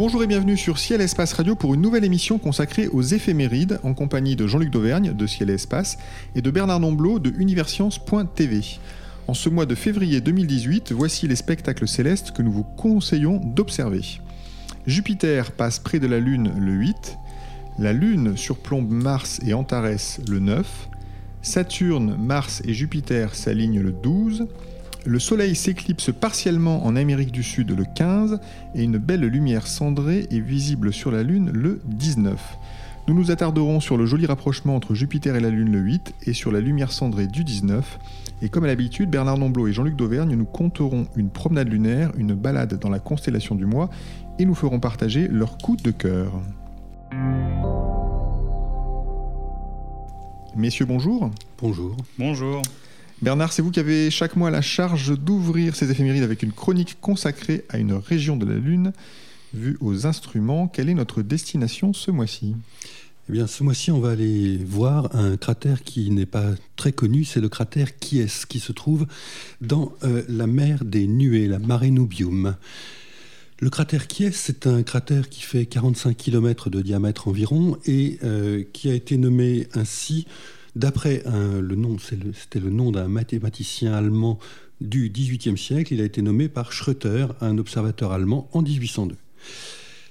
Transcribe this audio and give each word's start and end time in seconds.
Bonjour 0.00 0.22
et 0.22 0.26
bienvenue 0.26 0.56
sur 0.56 0.78
Ciel 0.78 1.02
Espace 1.02 1.34
Radio 1.34 1.54
pour 1.54 1.74
une 1.74 1.82
nouvelle 1.82 2.06
émission 2.06 2.38
consacrée 2.38 2.88
aux 2.88 3.02
éphémérides 3.02 3.78
en 3.82 3.92
compagnie 3.92 4.34
de 4.34 4.46
Jean-Luc 4.46 4.70
Dauvergne 4.70 5.12
de 5.12 5.26
Ciel 5.26 5.50
et 5.50 5.52
Espace 5.52 5.98
et 6.34 6.40
de 6.40 6.50
Bernard 6.50 6.80
Nomblot 6.80 7.18
de 7.18 7.30
Universcience.tv. 7.36 8.78
En 9.26 9.34
ce 9.34 9.50
mois 9.50 9.66
de 9.66 9.74
février 9.74 10.22
2018, 10.22 10.92
voici 10.92 11.28
les 11.28 11.36
spectacles 11.36 11.86
célestes 11.86 12.30
que 12.30 12.40
nous 12.40 12.50
vous 12.50 12.64
conseillons 12.64 13.42
d'observer. 13.44 14.00
Jupiter 14.86 15.52
passe 15.52 15.78
près 15.78 15.98
de 15.98 16.06
la 16.06 16.18
Lune 16.18 16.50
le 16.58 16.72
8, 16.72 17.18
la 17.78 17.92
Lune 17.92 18.38
surplombe 18.38 18.90
Mars 18.90 19.38
et 19.46 19.52
Antares 19.52 20.16
le 20.26 20.38
9, 20.38 20.88
Saturne, 21.42 22.16
Mars 22.18 22.62
et 22.64 22.72
Jupiter 22.72 23.34
s'alignent 23.34 23.82
le 23.82 23.92
12, 23.92 24.46
le 25.06 25.18
Soleil 25.18 25.54
s'éclipse 25.54 26.10
partiellement 26.12 26.84
en 26.84 26.96
Amérique 26.96 27.32
du 27.32 27.42
Sud 27.42 27.76
le 27.76 27.84
15 27.84 28.40
et 28.74 28.82
une 28.82 28.98
belle 28.98 29.24
lumière 29.24 29.66
cendrée 29.66 30.26
est 30.30 30.40
visible 30.40 30.92
sur 30.92 31.10
la 31.10 31.22
Lune 31.22 31.50
le 31.52 31.80
19. 31.86 32.38
Nous 33.08 33.14
nous 33.14 33.30
attarderons 33.30 33.80
sur 33.80 33.96
le 33.96 34.06
joli 34.06 34.26
rapprochement 34.26 34.76
entre 34.76 34.94
Jupiter 34.94 35.34
et 35.34 35.40
la 35.40 35.50
Lune 35.50 35.72
le 35.72 35.80
8 35.80 36.14
et 36.26 36.32
sur 36.32 36.52
la 36.52 36.60
lumière 36.60 36.92
cendrée 36.92 37.26
du 37.26 37.44
19. 37.44 37.98
Et 38.42 38.48
comme 38.48 38.64
à 38.64 38.66
l'habitude, 38.66 39.10
Bernard 39.10 39.38
Nomblot 39.38 39.68
et 39.68 39.72
Jean-Luc 39.72 39.96
Dauvergne 39.96 40.34
nous 40.34 40.44
compteront 40.44 41.06
une 41.16 41.30
promenade 41.30 41.68
lunaire, 41.68 42.12
une 42.16 42.34
balade 42.34 42.78
dans 42.78 42.90
la 42.90 42.98
constellation 42.98 43.54
du 43.54 43.66
mois 43.66 43.90
et 44.38 44.44
nous 44.44 44.54
ferons 44.54 44.80
partager 44.80 45.28
leur 45.28 45.58
coup 45.58 45.76
de 45.76 45.90
cœur. 45.90 46.40
Messieurs, 50.56 50.86
bonjour. 50.86 51.30
Bonjour. 51.58 51.96
Bonjour. 52.18 52.62
Bernard, 53.22 53.52
c'est 53.52 53.60
vous 53.60 53.70
qui 53.70 53.80
avez 53.80 54.10
chaque 54.10 54.34
mois 54.34 54.50
la 54.50 54.62
charge 54.62 55.12
d'ouvrir 55.18 55.76
ces 55.76 55.90
éphémérides 55.90 56.22
avec 56.22 56.42
une 56.42 56.52
chronique 56.52 56.96
consacrée 57.02 57.66
à 57.68 57.76
une 57.76 57.92
région 57.92 58.38
de 58.38 58.46
la 58.46 58.54
Lune 58.56 58.94
vue 59.52 59.76
aux 59.82 60.06
instruments. 60.06 60.68
Quelle 60.68 60.88
est 60.88 60.94
notre 60.94 61.20
destination 61.20 61.92
ce 61.92 62.10
mois-ci? 62.10 62.56
Eh 63.28 63.32
bien, 63.32 63.46
ce 63.46 63.62
mois-ci, 63.62 63.90
on 63.90 64.00
va 64.00 64.12
aller 64.12 64.56
voir 64.56 65.14
un 65.14 65.36
cratère 65.36 65.82
qui 65.82 66.10
n'est 66.10 66.24
pas 66.24 66.54
très 66.76 66.92
connu, 66.92 67.24
c'est 67.24 67.42
le 67.42 67.50
cratère 67.50 67.98
Kies, 67.98 68.46
qui 68.48 68.58
se 68.58 68.72
trouve 68.72 69.06
dans 69.60 69.92
euh, 70.02 70.22
la 70.26 70.46
mer 70.46 70.86
des 70.86 71.06
Nuées, 71.06 71.46
la 71.46 71.58
Mare 71.58 71.84
Nubium. 71.90 72.56
Le 73.58 73.68
cratère 73.68 74.06
Kies, 74.06 74.32
c'est 74.32 74.66
un 74.66 74.82
cratère 74.82 75.28
qui 75.28 75.42
fait 75.42 75.66
45 75.66 76.16
km 76.16 76.70
de 76.70 76.80
diamètre 76.80 77.28
environ 77.28 77.76
et 77.84 78.18
euh, 78.24 78.64
qui 78.72 78.88
a 78.88 78.94
été 78.94 79.18
nommé 79.18 79.68
ainsi 79.74 80.26
D'après 80.76 81.22
le 81.26 81.74
nom, 81.74 81.96
c'était 81.98 82.60
le, 82.60 82.70
nom 82.70 82.92
d'un 82.92 83.08
mathématicien 83.08 83.92
allemand 83.92 84.38
du 84.80 85.10
XVIIIe 85.10 85.58
siècle. 85.58 85.94
Il 85.94 86.00
a 86.00 86.04
été 86.04 86.22
nommé 86.22 86.48
par 86.48 86.72
Schröter, 86.72 87.34
un 87.40 87.58
observateur 87.58 88.12
allemand, 88.12 88.48
en 88.52 88.62
1802. 88.62 89.16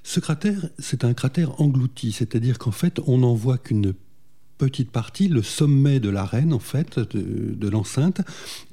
Ce 0.04 0.20
cratère, 0.20 0.70
c'est 0.80 1.04
un 1.04 1.14
cratère 1.14 1.62
englouti, 1.62 2.12
c'est-à-dire 2.12 2.58
qu'en 2.58 2.72
fait, 2.72 3.00
on 3.06 3.20
n'en 3.20 3.36
voit 3.36 3.58
qu'une 3.58 3.94
petite 4.58 4.92
partie, 4.92 5.28
le 5.28 5.42
sommet 5.42 6.00
de 6.00 6.10
l'arène 6.10 6.54
en 6.54 6.60
fait, 6.60 7.00
de, 7.00 7.70
l'enceinte, 7.70 8.22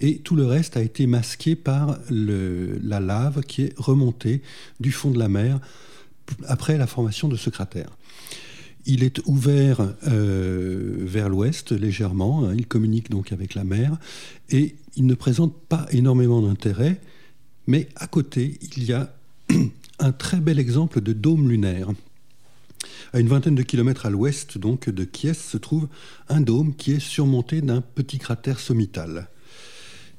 et 0.00 0.18
tout 0.18 0.36
le 0.36 0.44
reste 0.44 0.76
a 0.76 0.82
été 0.82 1.06
masqué 1.06 1.56
par 1.56 1.98
la 2.10 3.00
lave 3.00 3.42
qui 3.42 3.62
est 3.62 3.74
remontée 3.78 4.42
du 4.80 4.92
fond 4.92 5.10
de 5.10 5.18
la 5.18 5.28
mer 5.28 5.60
après 6.46 6.76
la 6.76 6.86
formation 6.86 7.28
de 7.28 7.36
ce 7.36 7.50
cratère. 7.50 7.95
Il 8.86 9.02
est 9.02 9.20
ouvert 9.26 9.94
euh, 10.06 10.94
vers 11.00 11.28
l'ouest 11.28 11.72
légèrement, 11.72 12.44
hein. 12.44 12.54
il 12.56 12.66
communique 12.66 13.10
donc 13.10 13.32
avec 13.32 13.54
la 13.54 13.64
mer, 13.64 13.98
et 14.50 14.76
il 14.96 15.06
ne 15.06 15.14
présente 15.14 15.54
pas 15.68 15.86
énormément 15.90 16.40
d'intérêt, 16.40 17.00
mais 17.66 17.88
à 17.96 18.06
côté, 18.06 18.58
il 18.76 18.84
y 18.84 18.92
a 18.92 19.12
un 19.98 20.12
très 20.12 20.38
bel 20.38 20.58
exemple 20.58 21.00
de 21.00 21.12
dôme 21.12 21.48
lunaire. 21.48 21.90
À 23.12 23.20
une 23.20 23.28
vingtaine 23.28 23.54
de 23.54 23.62
kilomètres 23.62 24.06
à 24.06 24.10
l'ouest 24.10 24.58
donc 24.58 24.88
de 24.88 25.04
Kies 25.04 25.34
se 25.34 25.56
trouve 25.56 25.88
un 26.28 26.40
dôme 26.40 26.74
qui 26.74 26.92
est 26.92 27.00
surmonté 27.00 27.60
d'un 27.62 27.80
petit 27.80 28.18
cratère 28.18 28.60
sommital. 28.60 29.28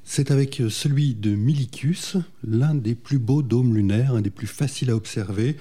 C'est 0.03 0.31
avec 0.31 0.61
celui 0.69 1.16
de 1.16 1.35
Milicus, 1.35 2.16
l'un 2.47 2.73
des 2.75 2.95
plus 2.95 3.19
beaux 3.19 3.44
dômes 3.44 3.75
lunaires, 3.75 4.16
un 4.16 4.22
des 4.22 4.29
plus 4.29 4.47
faciles 4.47 4.89
à 4.89 4.95
observer, 4.95 5.57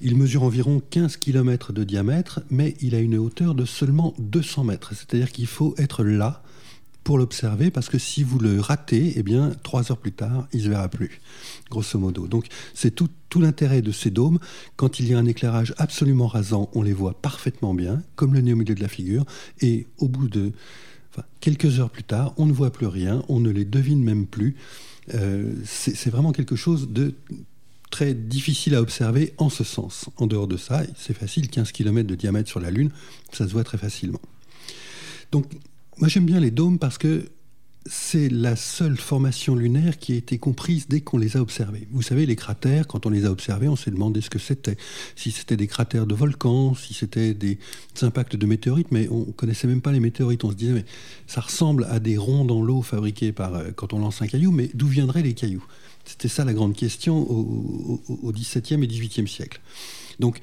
il 0.00 0.16
mesure 0.16 0.42
environ 0.42 0.80
15 0.90 1.16
km 1.16 1.72
de 1.72 1.84
diamètre, 1.84 2.40
mais 2.50 2.74
il 2.80 2.94
a 2.94 2.98
une 2.98 3.16
hauteur 3.16 3.54
de 3.54 3.64
seulement 3.64 4.14
200 4.18 4.64
mètres. 4.64 4.94
C'est-à-dire 4.94 5.32
qu'il 5.32 5.46
faut 5.46 5.74
être 5.78 6.04
là 6.04 6.42
pour 7.04 7.18
l'observer, 7.18 7.70
parce 7.70 7.90
que 7.90 7.98
si 7.98 8.22
vous 8.22 8.38
le 8.38 8.60
ratez, 8.60 9.12
eh 9.16 9.22
bien, 9.22 9.52
trois 9.62 9.92
heures 9.92 9.98
plus 9.98 10.12
tard, 10.12 10.48
il 10.52 10.60
ne 10.60 10.64
se 10.64 10.68
verra 10.70 10.88
plus, 10.88 11.20
grosso 11.70 11.98
modo. 11.98 12.26
Donc, 12.26 12.46
c'est 12.72 12.94
tout, 12.94 13.10
l'intérêt 13.36 13.82
de 13.82 13.90
ces 13.90 14.10
dômes. 14.10 14.38
Quand 14.76 15.00
il 15.00 15.08
y 15.08 15.14
a 15.14 15.18
un 15.18 15.26
éclairage 15.26 15.74
absolument 15.76 16.28
rasant, 16.28 16.70
on 16.72 16.82
les 16.82 16.92
voit 16.92 17.20
parfaitement 17.20 17.74
bien, 17.74 18.00
comme 18.14 18.32
le 18.32 18.40
nez 18.40 18.52
au 18.52 18.56
milieu 18.56 18.76
de 18.76 18.80
la 18.80 18.88
figure, 18.88 19.24
et 19.60 19.86
au 19.98 20.08
bout 20.08 20.28
de 20.28 20.52
quelques 21.40 21.80
heures 21.80 21.90
plus 21.90 22.04
tard, 22.04 22.32
on 22.36 22.46
ne 22.46 22.52
voit 22.52 22.70
plus 22.70 22.86
rien, 22.86 23.22
on 23.28 23.40
ne 23.40 23.50
les 23.50 23.64
devine 23.64 24.02
même 24.02 24.26
plus. 24.26 24.54
Euh, 25.14 25.52
c'est 25.64 26.10
vraiment 26.10 26.32
quelque 26.32 26.56
chose 26.56 26.88
de 26.90 27.14
très 27.94 28.12
difficile 28.12 28.74
à 28.74 28.82
observer 28.82 29.34
en 29.38 29.48
ce 29.48 29.62
sens. 29.62 30.06
En 30.16 30.26
dehors 30.26 30.48
de 30.48 30.56
ça, 30.56 30.82
c'est 30.96 31.14
facile, 31.14 31.48
15 31.48 31.70
km 31.70 32.08
de 32.08 32.16
diamètre 32.16 32.48
sur 32.48 32.58
la 32.58 32.72
Lune, 32.72 32.90
ça 33.32 33.46
se 33.46 33.52
voit 33.52 33.62
très 33.62 33.78
facilement. 33.78 34.20
Donc, 35.30 35.46
moi 35.98 36.08
j'aime 36.08 36.26
bien 36.26 36.40
les 36.40 36.50
dômes 36.50 36.80
parce 36.80 36.98
que 36.98 37.30
c'est 37.86 38.28
la 38.28 38.56
seule 38.56 38.96
formation 38.96 39.54
lunaire 39.54 39.98
qui 39.98 40.12
a 40.12 40.16
été 40.16 40.38
comprise 40.38 40.88
dès 40.88 41.02
qu'on 41.02 41.18
les 41.18 41.36
a 41.36 41.40
observés. 41.40 41.86
Vous 41.92 42.02
savez, 42.02 42.26
les 42.26 42.34
cratères, 42.34 42.88
quand 42.88 43.06
on 43.06 43.10
les 43.10 43.26
a 43.26 43.30
observés, 43.30 43.68
on 43.68 43.76
s'est 43.76 43.92
demandé 43.92 44.20
ce 44.22 44.30
que 44.30 44.40
c'était. 44.40 44.76
Si 45.14 45.30
c'était 45.30 45.56
des 45.56 45.68
cratères 45.68 46.08
de 46.08 46.16
volcans, 46.16 46.74
si 46.74 46.94
c'était 46.94 47.32
des, 47.32 47.58
impacts 48.02 48.34
de 48.34 48.46
météorites, 48.46 48.90
mais 48.90 49.06
on 49.08 49.20
ne 49.20 49.32
connaissait 49.32 49.68
même 49.68 49.82
pas 49.82 49.92
les 49.92 50.00
météorites. 50.00 50.42
On 50.42 50.50
se 50.50 50.56
disait, 50.56 50.72
mais 50.72 50.84
ça 51.28 51.42
ressemble 51.42 51.86
à 51.88 52.00
des 52.00 52.16
ronds 52.16 52.44
dans 52.44 52.60
l'eau 52.60 52.82
fabriqués 52.82 53.30
par, 53.30 53.54
euh, 53.54 53.70
quand 53.70 53.92
on 53.92 54.00
lance 54.00 54.20
un 54.20 54.26
caillou, 54.26 54.50
mais 54.50 54.68
d'où 54.74 54.88
viendraient 54.88 55.22
les 55.22 55.34
cailloux? 55.34 55.64
C'était 56.04 56.28
ça 56.28 56.44
la 56.44 56.52
grande 56.52 56.74
question 56.74 57.18
au, 57.18 58.32
XVIIe 58.32 58.82
et 58.82 58.86
XVIIIe 58.86 59.28
siècle. 59.28 59.60
Donc, 60.20 60.38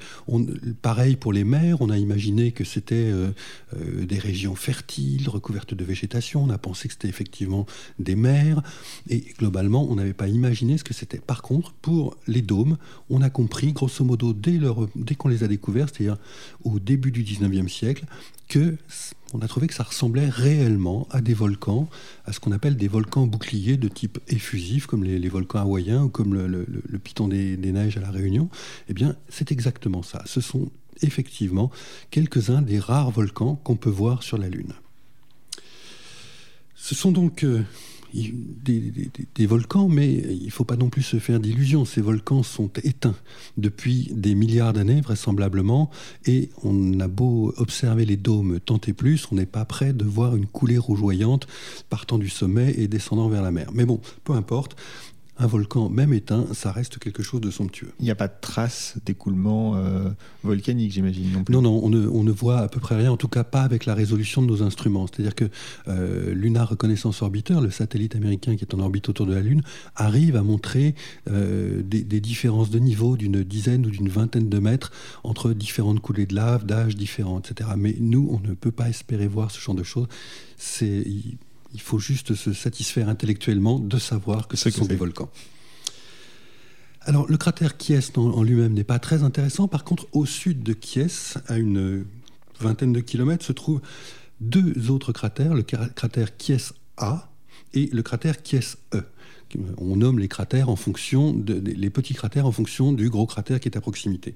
pareil 0.82 1.16
pour 1.16 1.32
les 1.32 1.44
mers, 1.44 1.80
on 1.80 1.88
a 1.88 1.96
imaginé 1.96 2.52
que 2.52 2.62
c'était 2.64 2.94
euh, 2.94 3.30
euh, 3.74 4.04
des 4.04 4.18
régions 4.18 4.54
fertiles, 4.54 5.28
recouvertes 5.30 5.72
de 5.72 5.84
végétation, 5.84 6.44
on 6.44 6.50
a 6.50 6.58
pensé 6.58 6.88
que 6.88 6.94
c'était 6.94 7.08
effectivement 7.08 7.64
des 7.98 8.14
mers, 8.14 8.62
et 9.08 9.20
globalement, 9.38 9.90
on 9.90 9.94
n'avait 9.94 10.12
pas 10.12 10.28
imaginé 10.28 10.76
ce 10.76 10.84
que 10.84 10.92
c'était. 10.92 11.18
Par 11.18 11.40
contre, 11.40 11.72
pour 11.72 12.16
les 12.26 12.42
dômes, 12.42 12.76
on 13.08 13.22
a 13.22 13.30
compris, 13.30 13.72
grosso 13.72 14.04
modo, 14.04 14.34
dès, 14.34 14.58
dès 14.94 15.14
qu'on 15.14 15.28
les 15.28 15.42
a 15.42 15.48
découverts, 15.48 15.88
c'est-à-dire 15.88 16.18
au 16.64 16.78
début 16.78 17.10
du 17.10 17.22
XIXe 17.22 17.72
siècle, 17.72 18.04
que 18.48 18.76
on 19.32 19.40
a 19.40 19.48
trouvé 19.48 19.66
que 19.66 19.74
ça 19.74 19.82
ressemblait 19.82 20.28
réellement 20.28 21.08
à 21.10 21.20
des 21.20 21.34
volcans, 21.34 21.88
à 22.24 22.32
ce 22.32 22.40
qu'on 22.40 22.52
appelle 22.52 22.76
des 22.76 22.88
volcans 22.88 23.26
boucliers 23.26 23.76
de 23.76 23.88
type 23.88 24.18
effusif, 24.28 24.86
comme 24.86 25.04
les, 25.04 25.28
volcans 25.28 25.60
hawaïens 25.60 26.04
ou 26.04 26.08
comme 26.08 26.34
le, 26.34 26.98
piton 26.98 27.28
des, 27.28 27.56
neiges 27.56 27.96
à 27.96 28.00
la 28.00 28.10
Réunion. 28.10 28.48
Eh 28.88 28.94
bien, 28.94 29.16
c'est 29.28 29.52
exactement 29.52 30.02
ça. 30.02 30.22
Ce 30.26 30.40
sont 30.40 30.70
effectivement 31.00 31.70
quelques-uns 32.10 32.62
des 32.62 32.78
rares 32.78 33.10
volcans 33.10 33.56
qu'on 33.56 33.76
peut 33.76 33.90
voir 33.90 34.22
sur 34.22 34.38
la 34.38 34.48
Lune. 34.48 34.72
Ce 36.74 36.94
sont 36.94 37.12
donc 37.12 37.44
euh, 37.44 37.62
des, 38.12 39.46
volcans, 39.46 39.88
mais 39.88 40.12
il 40.12 40.46
ne 40.46 40.50
faut 40.50 40.64
pas 40.64 40.76
non 40.76 40.88
plus 40.88 41.02
se 41.02 41.18
faire 41.18 41.40
d'illusions. 41.40 41.84
Ces 41.84 42.00
volcans 42.00 42.42
sont 42.42 42.70
éteints 42.82 43.14
depuis 43.56 44.10
des 44.12 44.34
milliards 44.34 44.72
d'années, 44.72 45.00
vraisemblablement, 45.00 45.90
et 46.26 46.50
on 46.62 47.00
a 47.00 47.08
beau 47.08 47.52
observer 47.56 48.04
les 48.04 48.16
dômes 48.16 48.60
tant 48.60 48.80
et 48.86 48.92
plus, 48.92 49.26
on 49.32 49.36
n'est 49.36 49.46
pas 49.46 49.64
prêt 49.64 49.92
de 49.92 50.04
voir 50.04 50.36
une 50.36 50.46
coulée 50.46 50.78
rougeoyante 50.78 51.46
partant 51.88 52.18
du 52.18 52.28
sommet 52.28 52.74
et 52.76 52.88
descendant 52.88 53.28
vers 53.28 53.42
la 53.42 53.50
mer. 53.50 53.70
Mais 53.72 53.84
bon, 53.84 54.00
peu 54.24 54.32
importe. 54.32 54.76
Un 55.38 55.46
volcan, 55.46 55.88
même 55.88 56.12
éteint, 56.12 56.46
ça 56.52 56.72
reste 56.72 56.98
quelque 56.98 57.22
chose 57.22 57.40
de 57.40 57.50
somptueux. 57.50 57.92
Il 58.00 58.04
n'y 58.04 58.10
a 58.10 58.14
pas 58.14 58.28
de 58.28 58.34
traces 58.40 58.96
d'écoulement 59.06 59.76
euh, 59.76 60.10
volcanique, 60.44 60.92
j'imagine 60.92 61.32
non 61.32 61.42
plus. 61.42 61.54
Non, 61.54 61.62
non, 61.62 61.80
on 61.82 61.88
ne, 61.88 62.30
voit 62.30 62.58
à 62.58 62.68
peu 62.68 62.80
près 62.80 62.96
rien, 62.96 63.10
en 63.10 63.16
tout 63.16 63.28
cas 63.28 63.42
pas 63.42 63.62
avec 63.62 63.86
la 63.86 63.94
résolution 63.94 64.42
de 64.42 64.46
nos 64.46 64.62
instruments. 64.62 65.06
C'est-à-dire 65.06 65.34
que 65.34 65.46
euh, 65.88 66.34
Lunar 66.34 66.68
Reconnaissance 66.68 67.22
Orbiter, 67.22 67.60
le 67.62 67.70
satellite 67.70 68.14
américain 68.14 68.56
qui 68.56 68.64
est 68.64 68.74
en 68.74 68.80
orbite 68.80 69.08
autour 69.08 69.26
de 69.26 69.34
la 69.34 69.40
Lune, 69.40 69.62
arrive 69.96 70.36
à 70.36 70.42
montrer 70.42 70.94
euh, 71.30 71.82
des, 71.82 72.02
des, 72.02 72.20
différences 72.20 72.70
de 72.70 72.78
niveau 72.78 73.16
d'une 73.16 73.42
dizaine 73.42 73.86
ou 73.86 73.90
d'une 73.90 74.08
vingtaine 74.08 74.48
de 74.48 74.58
mètres 74.58 74.92
entre 75.24 75.52
différentes 75.52 76.00
coulées 76.00 76.26
de 76.26 76.34
lave, 76.34 76.66
d'âge 76.66 76.94
différents, 76.94 77.40
etc. 77.40 77.70
Mais 77.76 77.96
nous, 77.98 78.28
on 78.30 78.46
ne 78.46 78.54
peut 78.54 78.70
pas 78.70 78.88
espérer 78.88 79.28
voir 79.28 79.50
ce 79.50 79.60
genre 79.60 79.74
de 79.74 79.82
choses. 79.82 80.08
C'est 80.56 81.04
il 81.74 81.80
faut 81.80 81.98
juste 81.98 82.34
se 82.34 82.52
satisfaire 82.52 83.08
intellectuellement 83.08 83.78
de 83.78 83.98
savoir 83.98 84.48
que 84.48 84.56
ce 84.56 84.70
sont 84.70 84.84
des 84.84 84.96
volcans. 84.96 85.30
Alors, 87.04 87.28
le 87.28 87.36
cratère 87.36 87.76
Kies 87.76 88.12
en, 88.16 88.42
lui-même 88.42 88.74
n'est 88.74 88.84
pas 88.84 88.98
très 88.98 89.22
intéressant. 89.24 89.66
Par 89.66 89.84
contre, 89.84 90.06
au 90.12 90.24
sud 90.24 90.62
de 90.62 90.72
Kies, 90.72 91.34
à 91.48 91.58
une 91.58 92.04
vingtaine 92.60 92.92
de 92.92 93.00
kilomètres, 93.00 93.44
se 93.44 93.52
trouvent 93.52 93.80
deux 94.40 94.90
autres 94.90 95.12
cratères, 95.12 95.54
le 95.54 95.62
cratère 95.62 96.36
Kies 96.36 96.70
A 96.96 97.28
et 97.74 97.88
le 97.92 98.02
cratère 98.02 98.42
Kies 98.42 98.76
E. 98.94 99.02
On 99.78 99.96
nomme 99.96 100.18
les 100.18 100.28
cratères 100.28 100.68
en 100.68 100.76
fonction 100.76 101.32
de, 101.32 101.54
petits 101.88 102.14
cratères 102.14 102.46
en 102.46 102.52
fonction 102.52 102.92
du 102.92 103.10
gros 103.10 103.26
cratère 103.26 103.60
qui 103.60 103.68
est 103.68 103.76
à 103.76 103.80
proximité. 103.80 104.34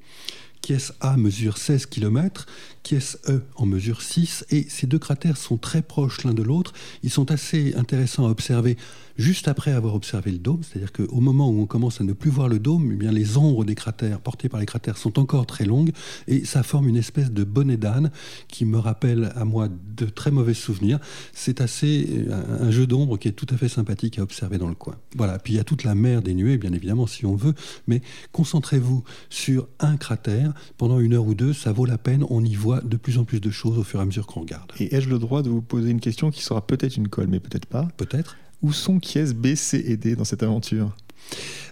Kies 0.62 0.90
A 1.00 1.16
mesure 1.16 1.58
16 1.58 1.86
km, 1.86 2.46
Kies 2.82 3.16
E 3.28 3.42
en 3.56 3.66
mesure 3.66 4.02
6, 4.02 4.46
et 4.50 4.66
ces 4.68 4.86
deux 4.86 4.98
cratères 4.98 5.36
sont 5.36 5.58
très 5.58 5.82
proches 5.82 6.24
l'un 6.24 6.34
de 6.34 6.42
l'autre. 6.42 6.72
Ils 7.02 7.10
sont 7.10 7.30
assez 7.30 7.74
intéressants 7.76 8.26
à 8.26 8.30
observer 8.30 8.76
juste 9.16 9.48
après 9.48 9.72
avoir 9.72 9.94
observé 9.94 10.30
le 10.30 10.38
dôme, 10.38 10.62
c'est-à-dire 10.62 10.92
qu'au 10.92 11.20
moment 11.20 11.48
où 11.48 11.60
on 11.60 11.66
commence 11.66 12.00
à 12.00 12.04
ne 12.04 12.12
plus 12.12 12.30
voir 12.30 12.48
le 12.48 12.58
dôme, 12.58 12.90
eh 12.92 12.96
bien 12.96 13.12
les 13.12 13.38
ombres 13.38 13.64
des 13.64 13.74
cratères 13.74 14.20
portées 14.20 14.48
par 14.48 14.60
les 14.60 14.66
cratères 14.66 14.98
sont 14.98 15.18
encore 15.18 15.46
très 15.46 15.64
longues 15.64 15.92
et 16.26 16.44
ça 16.44 16.62
forme 16.62 16.88
une 16.88 16.96
espèce 16.96 17.30
de 17.30 17.44
bonnet 17.44 17.76
d'âne 17.76 18.10
qui 18.48 18.64
me 18.64 18.78
rappelle 18.78 19.32
à 19.36 19.44
moi 19.44 19.68
de 19.96 20.06
très 20.06 20.30
mauvais 20.30 20.54
souvenirs. 20.54 20.98
C'est 21.32 21.60
assez 21.60 22.26
un 22.60 22.70
jeu 22.70 22.86
d'ombre 22.86 23.18
qui 23.18 23.28
est 23.28 23.32
tout 23.32 23.46
à 23.50 23.56
fait 23.56 23.68
sympathique 23.68 24.18
à 24.18 24.22
observer 24.22 24.58
dans 24.58 24.68
le 24.68 24.74
coin. 24.76 24.96
Voilà, 25.16 25.38
puis 25.38 25.54
il 25.54 25.56
y 25.56 25.60
a 25.60 25.64
toute 25.64 25.84
la 25.84 25.94
mer 25.94 26.22
des 26.22 26.34
nuées, 26.34 26.58
bien 26.58 26.72
évidemment, 26.72 27.06
si 27.06 27.26
on 27.26 27.34
veut, 27.34 27.54
mais 27.86 28.02
concentrez-vous 28.32 29.02
sur 29.30 29.68
un 29.80 29.96
cratère 29.96 30.52
pendant 30.78 31.00
une 31.00 31.14
heure 31.14 31.26
ou 31.26 31.34
deux, 31.34 31.52
ça 31.52 31.72
vaut 31.72 31.86
la 31.86 31.98
peine, 31.98 32.24
on 32.30 32.44
y 32.44 32.54
voit 32.54 32.80
de 32.80 32.96
plus 32.96 33.18
en 33.18 33.24
plus 33.24 33.40
de 33.40 33.50
choses 33.50 33.78
au 33.78 33.82
fur 33.82 34.00
et 34.00 34.02
à 34.02 34.06
mesure 34.06 34.26
qu'on 34.26 34.40
regarde. 34.40 34.72
Et 34.78 34.94
ai-je 34.94 35.08
le 35.08 35.18
droit 35.18 35.42
de 35.42 35.50
vous 35.50 35.62
poser 35.62 35.90
une 35.90 36.00
question 36.00 36.30
qui 36.30 36.42
sera 36.42 36.66
peut-être 36.66 36.96
une 36.96 37.08
colle, 37.08 37.28
mais 37.28 37.40
peut-être 37.40 37.66
pas? 37.66 37.88
Peut-être. 37.96 38.36
Où 38.62 38.72
sont 38.72 38.98
Kies, 39.00 39.34
B, 39.34 39.54
C 39.54 39.82
et 39.86 39.96
D 39.96 40.16
dans 40.16 40.24
cette 40.24 40.42
aventure? 40.42 40.96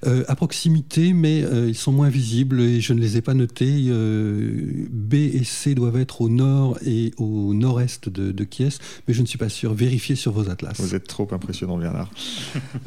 Euh, 0.07 0.25
à 0.29 0.37
proximité, 0.37 1.15
mais 1.15 1.43
euh, 1.45 1.69
ils 1.69 1.75
sont 1.75 1.93
moins 1.93 2.11
visibles 2.11 2.61
et 2.61 2.81
je 2.81 2.93
ne 2.93 3.01
les 3.01 3.17
ai 3.17 3.23
pas 3.23 3.33
notés. 3.33 3.87
Euh, 3.89 4.87
B 4.91 5.15
et 5.15 5.45
C 5.45 5.75
doivent 5.75 5.97
être 5.97 6.21
au 6.21 6.29
nord 6.29 6.79
et 6.85 7.13
au 7.17 7.55
nord-est 7.55 8.09
de, 8.11 8.45
Kies, 8.45 8.79
mais 9.09 9.15
je 9.15 9.23
ne 9.23 9.27
suis 9.27 9.39
pas 9.39 9.49
sûr. 9.49 9.73
Vérifiez 9.73 10.15
sur 10.15 10.33
vos 10.33 10.51
atlas. 10.51 10.79
Vous 10.79 10.95
êtes 10.95 11.07
trop 11.07 11.27
impressionnant, 11.33 11.79
Bernard. 11.79 12.11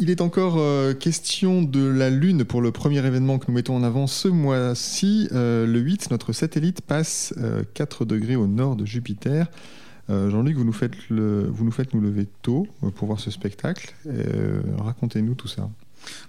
il 0.00 0.08
est 0.10 0.20
encore 0.20 0.58
question 0.98 1.62
de 1.62 1.84
la 1.84 2.08
Lune 2.08 2.44
pour 2.44 2.62
le 2.62 2.72
premier 2.72 3.04
événement 3.04 3.38
que 3.38 3.46
nous 3.48 3.54
mettons 3.54 3.76
en 3.76 3.82
avant 3.82 4.06
ce 4.06 4.28
mois-ci. 4.28 5.28
le 5.32 5.78
8, 5.78 6.10
notre 6.10 6.32
satellite 6.32 6.80
passe 6.80 7.34
4 7.74 8.04
degrés 8.04 8.36
au 8.36 8.46
nord 8.46 8.76
de 8.76 8.86
Jupiter. 8.86 9.50
Jean-Luc, 10.08 10.56
vous, 10.56 10.64
nous 10.64 10.72
faites 10.72 11.94
nous 11.94 12.00
lever 12.00 12.26
tôt 12.42 12.66
pour 12.94 13.08
voir 13.08 13.20
ce 13.20 13.30
spectacle. 13.30 13.94
Racontez-nous 14.78 15.34
tout 15.34 15.48
ça. 15.48 15.68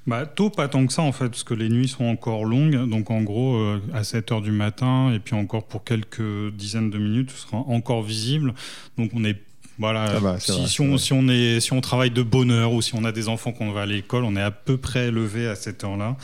Bah, 0.05 0.25
tôt, 0.25 0.49
pas 0.49 0.67
tant 0.67 0.85
que 0.85 0.93
ça 0.93 1.01
en 1.01 1.11
fait, 1.11 1.29
parce 1.29 1.43
que 1.43 1.53
les 1.53 1.69
nuits 1.69 1.87
sont 1.87 2.05
encore 2.05 2.45
longues. 2.45 2.89
Donc 2.89 3.11
en 3.11 3.21
gros, 3.21 3.59
à 3.93 4.03
7 4.03 4.31
h 4.31 4.41
du 4.41 4.51
matin, 4.51 5.11
et 5.13 5.19
puis 5.19 5.35
encore 5.35 5.65
pour 5.65 5.83
quelques 5.83 6.51
dizaines 6.53 6.89
de 6.89 6.97
minutes, 6.97 7.31
ce 7.31 7.47
sera 7.47 7.57
encore 7.57 8.03
visible. 8.03 8.53
Donc 8.97 9.11
on 9.13 9.23
est 9.23 9.37
voilà, 9.79 10.39
si, 10.39 10.81
on, 10.81 10.97
si, 10.97 11.13
on, 11.13 11.27
est, 11.27 11.59
si 11.59 11.71
on 11.71 11.81
travaille 11.81 12.09
de 12.09 12.23
bonne 12.23 12.49
heure 12.49 12.73
ou 12.73 12.81
si 12.81 12.95
on 12.95 13.03
a 13.03 13.11
des 13.11 13.29
enfants 13.29 13.51
qu'on 13.51 13.71
va 13.71 13.81
à 13.81 13.85
l'école, 13.85 14.23
on 14.23 14.35
est 14.35 14.41
à 14.41 14.49
peu 14.49 14.77
près 14.77 15.11
levé 15.11 15.47
à 15.47 15.55
cette 15.55 15.83
heure-là. 15.83 16.17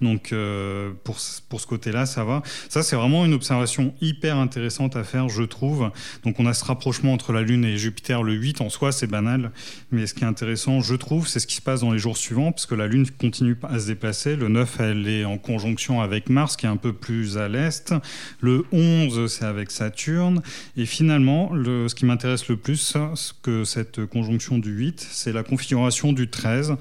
Donc 0.00 0.32
euh, 0.32 0.92
pour, 1.04 1.18
pour 1.48 1.60
ce 1.60 1.66
côté-là, 1.66 2.06
ça 2.06 2.24
va. 2.24 2.42
Ça, 2.68 2.82
c'est 2.82 2.96
vraiment 2.96 3.24
une 3.24 3.34
observation 3.34 3.94
hyper 4.00 4.36
intéressante 4.36 4.96
à 4.96 5.04
faire, 5.04 5.28
je 5.28 5.42
trouve. 5.42 5.90
Donc 6.24 6.40
on 6.40 6.46
a 6.46 6.54
ce 6.54 6.64
rapprochement 6.64 7.12
entre 7.12 7.32
la 7.32 7.42
Lune 7.42 7.64
et 7.64 7.76
Jupiter 7.76 8.22
le 8.22 8.32
8 8.32 8.60
en 8.60 8.70
soi, 8.70 8.92
c'est 8.92 9.06
banal. 9.06 9.52
Mais 9.90 10.06
ce 10.06 10.14
qui 10.14 10.24
est 10.24 10.26
intéressant, 10.26 10.80
je 10.80 10.94
trouve, 10.94 11.28
c'est 11.28 11.40
ce 11.40 11.46
qui 11.46 11.56
se 11.56 11.62
passe 11.62 11.80
dans 11.80 11.92
les 11.92 11.98
jours 11.98 12.16
suivants, 12.16 12.52
parce 12.52 12.66
que 12.66 12.74
la 12.74 12.86
Lune 12.86 13.06
continue 13.10 13.56
à 13.62 13.78
se 13.78 13.86
déplacer. 13.86 14.36
Le 14.36 14.48
9, 14.48 14.80
elle 14.80 15.08
est 15.08 15.24
en 15.24 15.38
conjonction 15.38 16.00
avec 16.00 16.28
Mars, 16.28 16.56
qui 16.56 16.66
est 16.66 16.70
un 16.70 16.76
peu 16.76 16.92
plus 16.92 17.38
à 17.38 17.48
l'est. 17.48 17.94
Le 18.40 18.64
11, 18.72 19.26
c'est 19.32 19.44
avec 19.44 19.70
Saturne. 19.70 20.42
Et 20.76 20.86
finalement, 20.86 21.52
le, 21.52 21.88
ce 21.88 21.94
qui 21.94 22.06
m'intéresse 22.06 22.48
le 22.48 22.56
plus 22.56 22.96
que 23.42 23.64
cette 23.64 24.06
conjonction 24.06 24.58
du 24.58 24.70
8, 24.70 25.06
c'est 25.10 25.32
la 25.32 25.42
configuration 25.42 26.12
du 26.12 26.28
13 26.28 26.76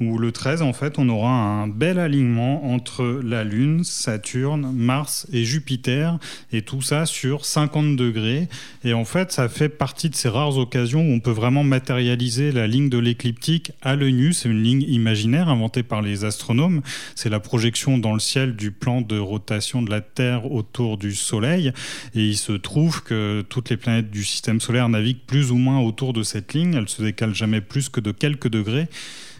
où 0.00 0.18
le 0.18 0.30
13, 0.30 0.60
en 0.62 0.72
fait, 0.72 0.98
on 0.98 1.08
aura 1.08 1.30
un 1.30 1.68
bel 1.68 1.98
alignement 1.98 2.55
entre 2.64 3.20
la 3.24 3.44
Lune, 3.44 3.84
Saturne, 3.84 4.72
Mars 4.72 5.26
et 5.32 5.44
Jupiter, 5.44 6.18
et 6.52 6.62
tout 6.62 6.82
ça 6.82 7.06
sur 7.06 7.44
50 7.44 7.96
degrés. 7.96 8.48
Et 8.84 8.92
en 8.92 9.04
fait, 9.04 9.32
ça 9.32 9.48
fait 9.48 9.68
partie 9.68 10.10
de 10.10 10.14
ces 10.14 10.28
rares 10.28 10.56
occasions 10.58 11.00
où 11.00 11.12
on 11.12 11.20
peut 11.20 11.30
vraiment 11.30 11.64
matérialiser 11.64 12.52
la 12.52 12.66
ligne 12.66 12.88
de 12.88 12.98
l'écliptique 12.98 13.72
à 13.82 13.96
l'œil 13.96 14.12
nu. 14.12 14.32
C'est 14.32 14.48
une 14.48 14.62
ligne 14.62 14.82
imaginaire 14.82 15.48
inventée 15.48 15.82
par 15.82 16.02
les 16.02 16.24
astronomes. 16.24 16.82
C'est 17.14 17.30
la 17.30 17.40
projection 17.40 17.98
dans 17.98 18.12
le 18.12 18.20
ciel 18.20 18.56
du 18.56 18.70
plan 18.70 19.00
de 19.00 19.18
rotation 19.18 19.82
de 19.82 19.90
la 19.90 20.00
Terre 20.00 20.50
autour 20.50 20.98
du 20.98 21.14
Soleil. 21.14 21.72
Et 22.14 22.24
il 22.26 22.36
se 22.36 22.52
trouve 22.52 23.02
que 23.02 23.44
toutes 23.48 23.70
les 23.70 23.76
planètes 23.76 24.10
du 24.10 24.24
système 24.24 24.60
solaire 24.60 24.88
naviguent 24.88 25.24
plus 25.26 25.50
ou 25.50 25.56
moins 25.56 25.80
autour 25.80 26.12
de 26.12 26.22
cette 26.22 26.54
ligne. 26.54 26.74
Elles 26.74 26.88
se 26.88 27.02
décalent 27.02 27.34
jamais 27.34 27.60
plus 27.60 27.88
que 27.88 28.00
de 28.00 28.12
quelques 28.12 28.48
degrés. 28.48 28.88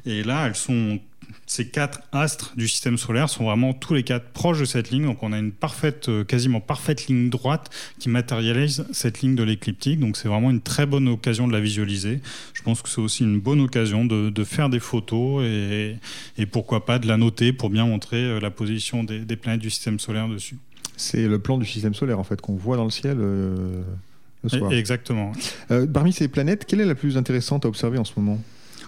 Et 0.04 0.22
là, 0.22 0.46
elles 0.46 0.54
sont 0.54 1.00
ces 1.46 1.68
quatre 1.68 2.00
astres 2.10 2.52
du 2.56 2.66
système 2.66 2.98
solaire 2.98 3.28
sont 3.28 3.44
vraiment 3.44 3.72
tous 3.72 3.94
les 3.94 4.02
quatre 4.02 4.26
proches 4.30 4.58
de 4.58 4.64
cette 4.64 4.90
ligne. 4.90 5.04
Donc 5.04 5.22
on 5.22 5.32
a 5.32 5.38
une 5.38 5.52
parfaite, 5.52 6.08
euh, 6.08 6.24
quasiment 6.24 6.60
parfaite 6.60 7.06
ligne 7.06 7.30
droite 7.30 7.70
qui 8.00 8.08
matérialise 8.08 8.84
cette 8.92 9.22
ligne 9.22 9.36
de 9.36 9.44
l'écliptique. 9.44 10.00
Donc 10.00 10.16
c'est 10.16 10.28
vraiment 10.28 10.50
une 10.50 10.60
très 10.60 10.86
bonne 10.86 11.08
occasion 11.08 11.46
de 11.46 11.52
la 11.52 11.60
visualiser. 11.60 12.20
Je 12.52 12.62
pense 12.62 12.82
que 12.82 12.88
c'est 12.88 13.00
aussi 13.00 13.22
une 13.22 13.40
bonne 13.40 13.60
occasion 13.60 14.04
de, 14.04 14.44
faire 14.44 14.68
des 14.68 14.80
photos 14.80 15.44
et, 15.44 15.96
pourquoi 16.50 16.84
pas 16.84 16.98
de 16.98 17.06
la 17.06 17.16
noter 17.16 17.52
pour 17.52 17.70
bien 17.70 17.86
montrer 17.86 18.22
euh, 18.22 18.40
la 18.40 18.50
position 18.50 19.04
des, 19.04 19.36
planètes 19.36 19.60
du 19.60 19.70
système 19.70 19.98
solaire 20.00 20.28
dessus. 20.28 20.56
C'est 20.96 21.28
le 21.28 21.38
plan 21.38 21.58
du 21.58 21.66
système 21.66 21.94
solaire 21.94 22.18
en 22.18 22.24
fait 22.24 22.40
qu'on 22.40 22.54
voit 22.54 22.76
dans 22.76 22.84
le 22.84 22.90
ciel. 22.90 23.18
Euh, 23.20 23.82
le 24.42 24.48
soir. 24.48 24.72
Exactement. 24.72 25.32
parmi 25.92 26.12
ces 26.12 26.28
planètes, 26.28 26.64
quelle 26.66 26.80
est 26.80 26.86
la 26.86 26.94
plus 26.94 27.16
intéressante 27.16 27.64
à 27.64 27.68
observer 27.68 27.98
en 27.98 28.04
ce 28.04 28.12
moment? 28.16 28.40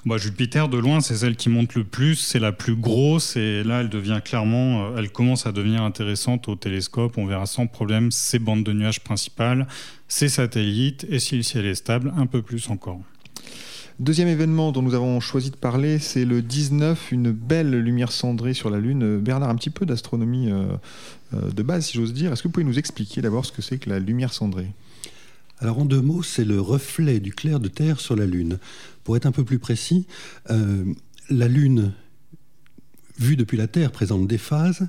Bah, 0.09 0.17
Jupiter, 0.17 0.69
de 0.69 0.79
loin, 0.79 1.01
c'est 1.01 1.17
celle 1.17 1.37
qui 1.37 1.51
monte 1.51 1.75
le 1.75 1.85
plus, 1.85 2.15
c'est 2.15 2.39
la 2.39 2.51
plus 2.51 2.75
grosse, 2.75 3.37
et 3.37 3.63
là, 3.63 3.83
elle 3.83 3.91
devient 3.91 4.21
clairement, 4.25 4.87
euh, 4.87 4.97
elle 4.97 5.11
commence 5.11 5.47
à 5.47 5.53
devenir 5.53 5.83
intéressante 5.83 6.49
au 6.49 6.57
télescope. 6.57 7.19
On 7.19 7.27
verra 7.27 7.47
sans 7.47 7.67
problème 7.67 8.11
ses 8.11 8.39
bandes 8.39 8.65
de 8.65 8.73
nuages 8.73 9.01
principales, 9.01 9.69
ses 10.09 10.29
satellites, 10.29 11.07
et 11.11 11.19
si 11.19 11.37
le 11.37 11.43
ciel 11.43 11.67
est 11.67 11.75
stable, 11.75 12.13
un 12.17 12.27
peu 12.27 12.43
plus 12.43 12.71
encore. 12.71 13.01
Deuxième 14.01 14.29
événement 14.29 14.73
dont 14.73 14.81
nous 14.81 14.95
avons 14.95 15.21
choisi 15.21 15.51
de 15.51 15.57
parler, 15.57 15.99
c'est 15.99 16.25
le 16.25 16.41
19, 16.41 17.13
une 17.13 17.33
belle 17.33 17.73
lumière 17.79 18.13
cendrée 18.13 18.55
sur 18.55 18.71
la 18.71 18.79
Lune. 18.79 19.19
Bernard, 19.19 19.51
un 19.51 19.57
petit 19.57 19.71
peu 19.71 19.87
d'astronomie 19.87 20.51
euh, 20.51 20.69
euh, 21.35 21.51
de 21.51 21.63
base, 21.63 21.87
si 21.87 21.99
j'ose 21.99 22.15
dire. 22.15 22.33
Est-ce 22.33 22.43
que 22.43 22.49
vous 22.49 22.53
pouvez 22.53 22.65
nous 22.65 22.79
expliquer 22.79 23.21
d'abord 23.21 23.45
ce 23.45 23.53
que 23.53 23.61
c'est 23.61 23.79
que 23.79 23.91
la 23.91 23.99
lumière 23.99 24.33
cendrée? 24.33 24.73
Alors 25.61 25.81
en 25.81 25.85
deux 25.85 26.01
mots, 26.01 26.23
c'est 26.23 26.45
le 26.45 26.61
reflet 26.61 27.19
du 27.19 27.33
clair 27.33 27.59
de 27.59 27.67
Terre 27.67 27.99
sur 27.99 28.15
la 28.15 28.27
Lune. 28.27 28.59
Pour 29.09 29.17
être 29.17 29.25
un 29.25 29.33
peu 29.33 29.43
plus 29.43 29.59
précis, 29.59 30.07
euh, 30.51 30.85
la 31.31 31.49
Lune 31.49 31.95
vue 33.19 33.37
depuis 33.37 33.57
la 33.57 33.67
Terre 33.67 33.91
présente 33.91 34.29
des 34.29 34.37
phases, 34.37 34.87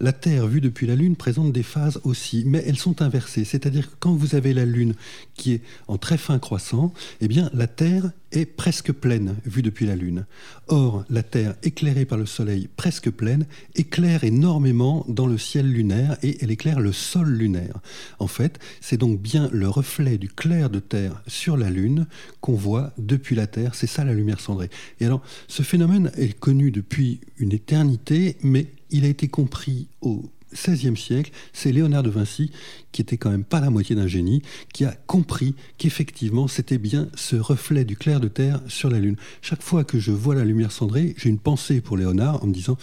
la 0.00 0.12
Terre 0.12 0.48
vue 0.48 0.60
depuis 0.60 0.88
la 0.88 0.96
Lune 0.96 1.14
présente 1.14 1.52
des 1.52 1.62
phases 1.62 2.00
aussi, 2.02 2.42
mais 2.48 2.64
elles 2.66 2.78
sont 2.80 3.00
inversées. 3.00 3.44
C'est-à-dire 3.44 3.88
que 3.88 3.94
quand 4.00 4.12
vous 4.12 4.34
avez 4.34 4.54
la 4.54 4.64
Lune 4.64 4.96
qui 5.34 5.52
est 5.52 5.62
en 5.86 5.98
très 5.98 6.18
fin 6.18 6.40
croissant, 6.40 6.92
eh 7.20 7.28
bien 7.28 7.48
la 7.54 7.68
Terre 7.68 8.10
est 8.32 8.46
presque 8.46 8.92
pleine 8.92 9.36
vue 9.44 9.62
depuis 9.62 9.86
la 9.86 9.96
Lune. 9.96 10.26
Or, 10.68 11.04
la 11.10 11.22
Terre 11.22 11.54
éclairée 11.62 12.04
par 12.04 12.18
le 12.18 12.26
Soleil 12.26 12.68
presque 12.76 13.10
pleine 13.10 13.46
éclaire 13.74 14.24
énormément 14.24 15.04
dans 15.08 15.26
le 15.26 15.38
ciel 15.38 15.70
lunaire 15.70 16.16
et 16.22 16.38
elle 16.40 16.50
éclaire 16.50 16.80
le 16.80 16.92
sol 16.92 17.28
lunaire. 17.28 17.80
En 18.18 18.26
fait, 18.26 18.58
c'est 18.80 18.96
donc 18.96 19.20
bien 19.20 19.48
le 19.52 19.68
reflet 19.68 20.18
du 20.18 20.28
clair 20.28 20.70
de 20.70 20.78
Terre 20.80 21.22
sur 21.26 21.56
la 21.56 21.70
Lune 21.70 22.06
qu'on 22.40 22.54
voit 22.54 22.92
depuis 22.98 23.34
la 23.34 23.46
Terre. 23.46 23.74
C'est 23.74 23.86
ça 23.86 24.04
la 24.04 24.14
lumière 24.14 24.40
cendrée. 24.40 24.70
Et 25.00 25.06
alors, 25.06 25.22
ce 25.48 25.62
phénomène 25.62 26.10
est 26.16 26.38
connu 26.38 26.70
depuis 26.70 27.20
une 27.38 27.52
éternité, 27.52 28.36
mais 28.42 28.68
il 28.90 29.04
a 29.04 29.08
été 29.08 29.28
compris 29.28 29.88
au 30.00 30.30
XVIe 30.52 30.96
siècle, 30.96 31.32
c'est 31.52 31.72
Léonard 31.72 32.02
de 32.02 32.10
Vinci, 32.10 32.50
qui 32.92 33.02
était 33.02 33.16
quand 33.16 33.30
même 33.30 33.44
pas 33.44 33.60
la 33.60 33.70
moitié 33.70 33.94
d'un 33.96 34.06
génie, 34.06 34.42
qui 34.72 34.84
a 34.84 34.92
compris 35.06 35.54
qu'effectivement 35.78 36.48
c'était 36.48 36.78
bien 36.78 37.08
ce 37.14 37.36
reflet 37.36 37.84
du 37.84 37.96
clair 37.96 38.20
de 38.20 38.28
terre 38.28 38.60
sur 38.68 38.90
la 38.90 38.98
Lune. 38.98 39.16
Chaque 39.42 39.62
fois 39.62 39.84
que 39.84 39.98
je 39.98 40.12
vois 40.12 40.34
la 40.34 40.44
lumière 40.44 40.72
cendrée, 40.72 41.14
j'ai 41.16 41.28
une 41.28 41.38
pensée 41.38 41.80
pour 41.80 41.96
Léonard 41.96 42.42
en 42.42 42.46
me 42.46 42.52
disant 42.52 42.76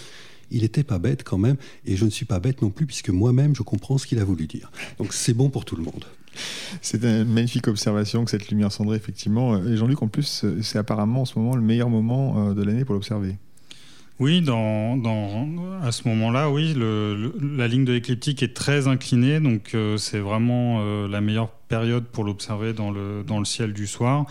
il 0.50 0.62
n'était 0.62 0.84
pas 0.84 1.00
bête 1.00 1.24
quand 1.24 1.38
même, 1.38 1.58
et 1.86 1.98
je 1.98 2.06
ne 2.06 2.10
suis 2.10 2.26
pas 2.26 2.40
bête 2.40 2.62
non 2.62 2.70
plus, 2.70 2.86
puisque 2.86 3.10
moi-même 3.10 3.56
je 3.56 3.64
comprends 3.64 3.98
ce 3.98 4.08
qu'il 4.08 4.20
a 4.20 4.24
voulu 4.24 4.48
dire. 4.48 4.72
Donc 4.98 5.14
c'est 5.14 5.34
bon 5.34 5.50
pour 5.50 5.66
tout 5.66 5.76
le 5.76 5.84
monde. 5.84 6.06
C'est 6.82 7.04
une 7.04 7.26
magnifique 7.26 7.68
observation 7.68 8.24
que 8.24 8.32
cette 8.32 8.50
lumière 8.50 8.72
cendrée, 8.72 8.98
effectivement. 8.98 9.58
Et 9.66 9.76
Jean-Luc, 9.76 10.02
en 10.04 10.08
plus, 10.08 10.46
c'est 10.62 10.78
apparemment 10.78 11.22
en 11.22 11.26
ce 11.26 11.38
moment 11.38 11.56
le 11.56 11.64
meilleur 11.64 11.90
moment 11.90 12.50
euh, 12.50 12.54
de 12.54 12.64
l'année 12.64 12.86
pour 12.86 12.94
l'observer. 12.94 13.38
Oui, 14.20 14.42
dans, 14.42 15.00
à 15.84 15.92
ce 15.92 16.08
moment-là, 16.08 16.50
oui, 16.50 16.74
la 16.76 17.68
ligne 17.68 17.86
de 17.86 17.94
l'écliptique 17.94 18.42
est 18.42 18.56
très 18.56 18.88
inclinée, 18.88 19.40
donc 19.40 19.76
euh, 19.76 19.98
c'est 19.98 20.18
vraiment 20.18 20.80
euh, 20.82 21.08
la 21.08 21.22
meilleure 21.22 21.50
période 21.50 22.04
pour 22.06 22.24
l'observer 22.24 22.74
dans 22.74 22.90
le, 22.90 23.24
dans 23.24 23.38
le 23.38 23.46
ciel 23.46 23.74
du 23.74 23.86
soir 23.86 24.26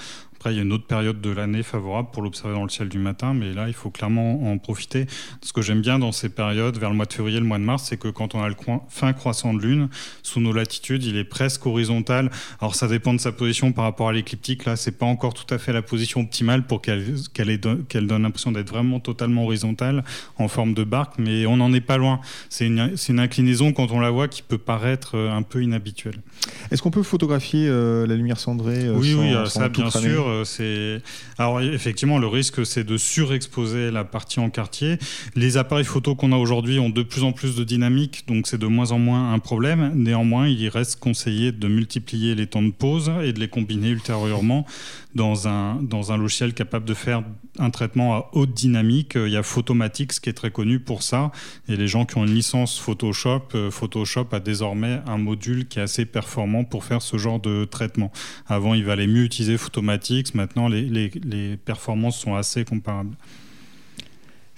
il 0.51 0.57
y 0.57 0.59
a 0.61 0.63
une 0.63 0.73
autre 0.73 0.87
période 0.87 1.21
de 1.21 1.31
l'année 1.31 1.63
favorable 1.63 2.09
pour 2.13 2.23
l'observer 2.23 2.55
dans 2.55 2.63
le 2.63 2.69
ciel 2.69 2.89
du 2.89 2.99
matin, 2.99 3.35
mais 3.35 3.53
là, 3.53 3.69
il 3.69 3.75
faut 3.75 3.91
clairement 3.91 4.51
en 4.51 4.59
profiter. 4.59 5.07
Ce 5.43 5.53
que 5.53 5.63
j'aime 5.63 5.81
bien 5.81 5.99
dans 5.99 6.13
ces 6.13 6.29
périodes, 6.29 6.79
vers 6.79 6.91
le 6.91 6.97
mois 6.97 7.07
de 7.07 7.13
février, 7.13 7.39
le 7.39 7.47
mois 7.47 7.59
de 7.59 7.65
mars, 7.65 7.87
c'est 7.89 7.97
que 7.97 8.09
quand 8.09 8.35
on 8.35 8.43
a 8.43 8.49
le 8.49 8.55
fin 8.89 9.13
croissant 9.13 9.55
de 9.55 9.61
lune, 9.61 9.89
sous 10.23 10.41
nos 10.41 10.53
latitudes, 10.53 11.05
il 11.05 11.17
est 11.17 11.25
presque 11.25 11.67
horizontal. 11.67 12.31
Alors, 12.61 12.75
ça 12.75 12.89
dépend 12.89 13.15
de 13.15 13.21
sa 13.21 13.33
position 13.33 13.73
par 13.73 13.85
rapport 13.85 14.09
à 14.09 14.13
l'écliptique. 14.13 14.65
Là, 14.65 14.77
c'est 14.77 14.99
pas 14.99 15.07
encore 15.07 15.35
tout 15.35 15.53
à 15.55 15.59
fait 15.59 15.73
la 15.73 15.83
position 15.83 16.21
optimale 16.21 16.67
pour 16.67 16.81
qu'elle 16.83 18.07
donne 18.07 18.23
l'impression 18.23 18.53
d'être 18.53 18.69
vraiment 18.69 19.01
totalement 19.01 19.45
horizontale 19.45 20.05
en 20.39 20.49
forme 20.49 20.75
de 20.75 20.85
barque, 20.85 21.15
mais 21.19 21.47
on 21.47 21.57
n'en 21.57 21.73
est 21.73 21.81
pas 21.81 21.97
loin. 21.97 22.21
C'est 22.49 22.67
une, 22.67 22.95
une, 23.09 23.21
inclinaison, 23.21 23.73
quand 23.73 23.91
on 23.93 24.01
la 24.01 24.11
voit, 24.11 24.29
qui 24.29 24.43
peut 24.43 24.59
paraître 24.59 25.17
euh, 25.17 25.31
un 25.31 25.43
peu 25.43 25.63
inhabituelle. 25.63 26.17
Est-ce 26.71 26.83
qu'on 26.83 26.91
peut 26.91 27.03
photographier 27.03 27.67
euh, 27.69 28.07
la 28.07 28.15
lumière 28.15 28.39
cendrée 28.39 28.85
euh, 28.85 28.95
Oui, 28.97 29.15
oui, 29.15 29.35
ça, 29.47 29.69
bien 29.69 29.91
sûr 29.91 30.36
c'est 30.45 31.03
alors 31.39 31.61
effectivement 31.61 32.19
le 32.19 32.27
risque 32.27 32.65
c'est 32.65 32.85
de 32.85 32.97
surexposer 32.97 33.91
la 33.91 34.05
partie 34.05 34.41
en 34.41 34.51
quartier. 34.51 34.99
Les 35.35 35.57
appareils 35.57 35.85
photo 35.85 36.15
qu'on 36.15 36.33
a 36.33 36.37
aujourd'hui 36.37 36.79
ont 36.79 36.91
de 36.91 37.03
plus 37.03 37.23
en 37.23 37.33
plus 37.33 37.57
de 37.57 37.65
dynamique, 37.65 38.25
donc 38.27 38.47
c'est 38.47 38.59
de 38.59 38.67
moins 38.67 38.93
en 38.93 38.99
moins 38.99 39.33
un 39.33 39.39
problème. 39.39 39.93
Néanmoins, 39.95 40.49
il 40.49 40.69
reste 40.69 41.01
conseillé 41.01 41.53
de 41.53 41.69
multiplier 41.69 42.35
les 42.35 42.47
temps 42.47 42.63
de 42.63 42.71
pause 42.71 43.11
et 43.23 43.33
de 43.33 43.41
les 43.41 43.49
combiner 43.49 43.91
ultérieurement 43.91 44.67
dans 45.15 45.49
un, 45.49 45.83
dans 45.83 46.13
un 46.13 46.19
logiciel 46.19 46.53
capable 46.55 46.85
de 46.85 46.95
faire 46.95 47.23
un 47.59 47.71
traitement 47.71 48.15
à 48.15 48.31
haute 48.33 48.53
dynamique. 48.53 49.13
Il 49.17 49.33
y 49.33 49.37
a 49.37 49.43
Photomatix 49.43 50.21
qui 50.21 50.29
est 50.29 50.35
très 50.35 50.51
connu 50.51 50.79
pour 50.79 51.03
ça. 51.03 51.33
Et 51.69 51.77
les 51.77 51.89
gens 51.89 52.05
qui 52.05 52.19
ont 52.19 52.25
une 52.25 52.35
licence 52.35 52.79
Photoshop, 52.79 53.49
euh, 53.55 53.71
Photoshop 53.71 54.27
a 54.33 54.41
désormais 54.41 55.01
un 55.07 55.17
module 55.17 55.67
qui 55.67 55.79
est 55.79 55.83
assez 55.83 56.05
performant 56.05 56.65
pour 56.65 56.85
faire 56.85 57.01
ce 57.01 57.17
genre 57.17 57.41
de 57.41 57.65
traitement. 57.65 58.13
Avant, 58.47 58.75
il 58.75 58.85
valait 58.85 59.07
mieux 59.07 59.25
utiliser 59.25 59.57
Photomatix. 59.57 60.26
Maintenant, 60.35 60.69
les, 60.69 60.83
les, 60.83 61.11
les 61.25 61.57
performances 61.57 62.19
sont 62.19 62.35
assez 62.35 62.65
comparables. 62.65 63.17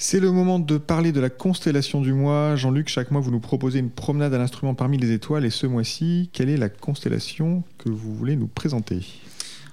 C'est 0.00 0.20
le 0.20 0.30
moment 0.30 0.60
de 0.60 0.78
parler 0.78 1.10
de 1.10 1.18
la 1.18 1.28
constellation 1.28 2.00
du 2.00 2.12
mois. 2.12 2.54
Jean-Luc, 2.54 2.88
chaque 2.88 3.10
mois, 3.10 3.20
vous 3.20 3.32
nous 3.32 3.40
proposez 3.40 3.80
une 3.80 3.90
promenade 3.90 4.32
à 4.32 4.38
l'instrument 4.38 4.74
parmi 4.74 4.96
les 4.96 5.10
étoiles. 5.10 5.44
Et 5.44 5.50
ce 5.50 5.66
mois-ci, 5.66 6.30
quelle 6.32 6.50
est 6.50 6.56
la 6.56 6.68
constellation 6.68 7.64
que 7.78 7.88
vous 7.88 8.14
voulez 8.14 8.36
nous 8.36 8.46
présenter? 8.46 9.00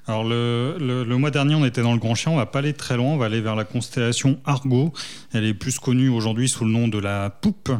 Alors 0.07 0.23
le, 0.23 0.77
le, 0.79 1.17
mois 1.17 1.31
dernier, 1.31 1.55
on 1.55 1.65
était 1.65 1.81
dans 1.81 1.93
le 1.93 1.97
Grand 1.99 2.13
Chien, 2.13 2.31
on 2.31 2.35
va 2.35 2.45
pas 2.45 2.59
aller 2.59 2.73
très 2.73 2.95
loin, 2.95 3.13
on 3.13 3.17
va 3.17 3.25
aller 3.25 3.41
vers 3.41 3.55
la 3.55 3.63
constellation 3.63 4.39
Argo. 4.45 4.93
Elle 5.33 5.45
est 5.45 5.55
plus 5.55 5.79
connue 5.79 6.09
aujourd'hui 6.09 6.47
sous 6.47 6.63
le 6.63 6.69
nom 6.69 6.87
de 6.87 6.99
la 6.99 7.31
Poupe. 7.31 7.71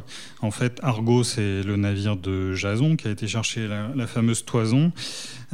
En 0.41 0.49
fait, 0.49 0.79
Argo, 0.81 1.23
c'est 1.23 1.61
le 1.61 1.75
navire 1.75 2.15
de 2.15 2.53
Jason 2.53 2.95
qui 2.95 3.07
a 3.07 3.11
été 3.11 3.27
chercher 3.27 3.67
la, 3.67 3.89
la 3.95 4.07
fameuse 4.07 4.43
toison. 4.43 4.91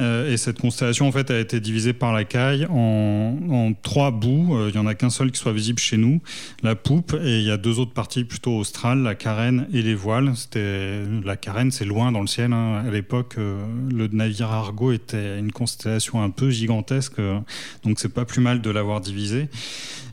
Euh, 0.00 0.32
et 0.32 0.36
cette 0.36 0.58
constellation, 0.58 1.06
en 1.06 1.12
fait, 1.12 1.30
a 1.30 1.38
été 1.38 1.60
divisée 1.60 1.92
par 1.92 2.12
la 2.12 2.24
caille 2.24 2.66
en, 2.70 3.72
trois 3.82 4.10
bouts. 4.10 4.56
Euh, 4.56 4.70
il 4.70 4.72
n'y 4.72 4.78
en 4.78 4.86
a 4.86 4.94
qu'un 4.94 5.10
seul 5.10 5.30
qui 5.30 5.38
soit 5.38 5.52
visible 5.52 5.78
chez 5.78 5.96
nous, 5.96 6.20
la 6.62 6.74
poupe, 6.74 7.14
et 7.22 7.38
il 7.38 7.44
y 7.44 7.50
a 7.50 7.56
deux 7.56 7.78
autres 7.78 7.92
parties 7.92 8.24
plutôt 8.24 8.56
australes, 8.56 9.02
la 9.02 9.14
carène 9.14 9.66
et 9.72 9.82
les 9.82 9.94
voiles. 9.94 10.32
C'était 10.36 11.00
la 11.24 11.36
carène, 11.36 11.70
c'est 11.70 11.84
loin 11.84 12.12
dans 12.12 12.20
le 12.20 12.26
ciel. 12.26 12.52
Hein. 12.52 12.82
À 12.86 12.90
l'époque, 12.90 13.36
euh, 13.38 13.64
le 13.90 14.08
navire 14.08 14.50
Argo 14.50 14.92
était 14.92 15.38
une 15.38 15.52
constellation 15.52 16.22
un 16.22 16.30
peu 16.30 16.50
gigantesque, 16.50 17.20
donc 17.84 17.98
c'est 17.98 18.12
pas 18.12 18.24
plus 18.24 18.40
mal 18.40 18.60
de 18.60 18.70
l'avoir 18.70 19.00
divisé. 19.00 19.48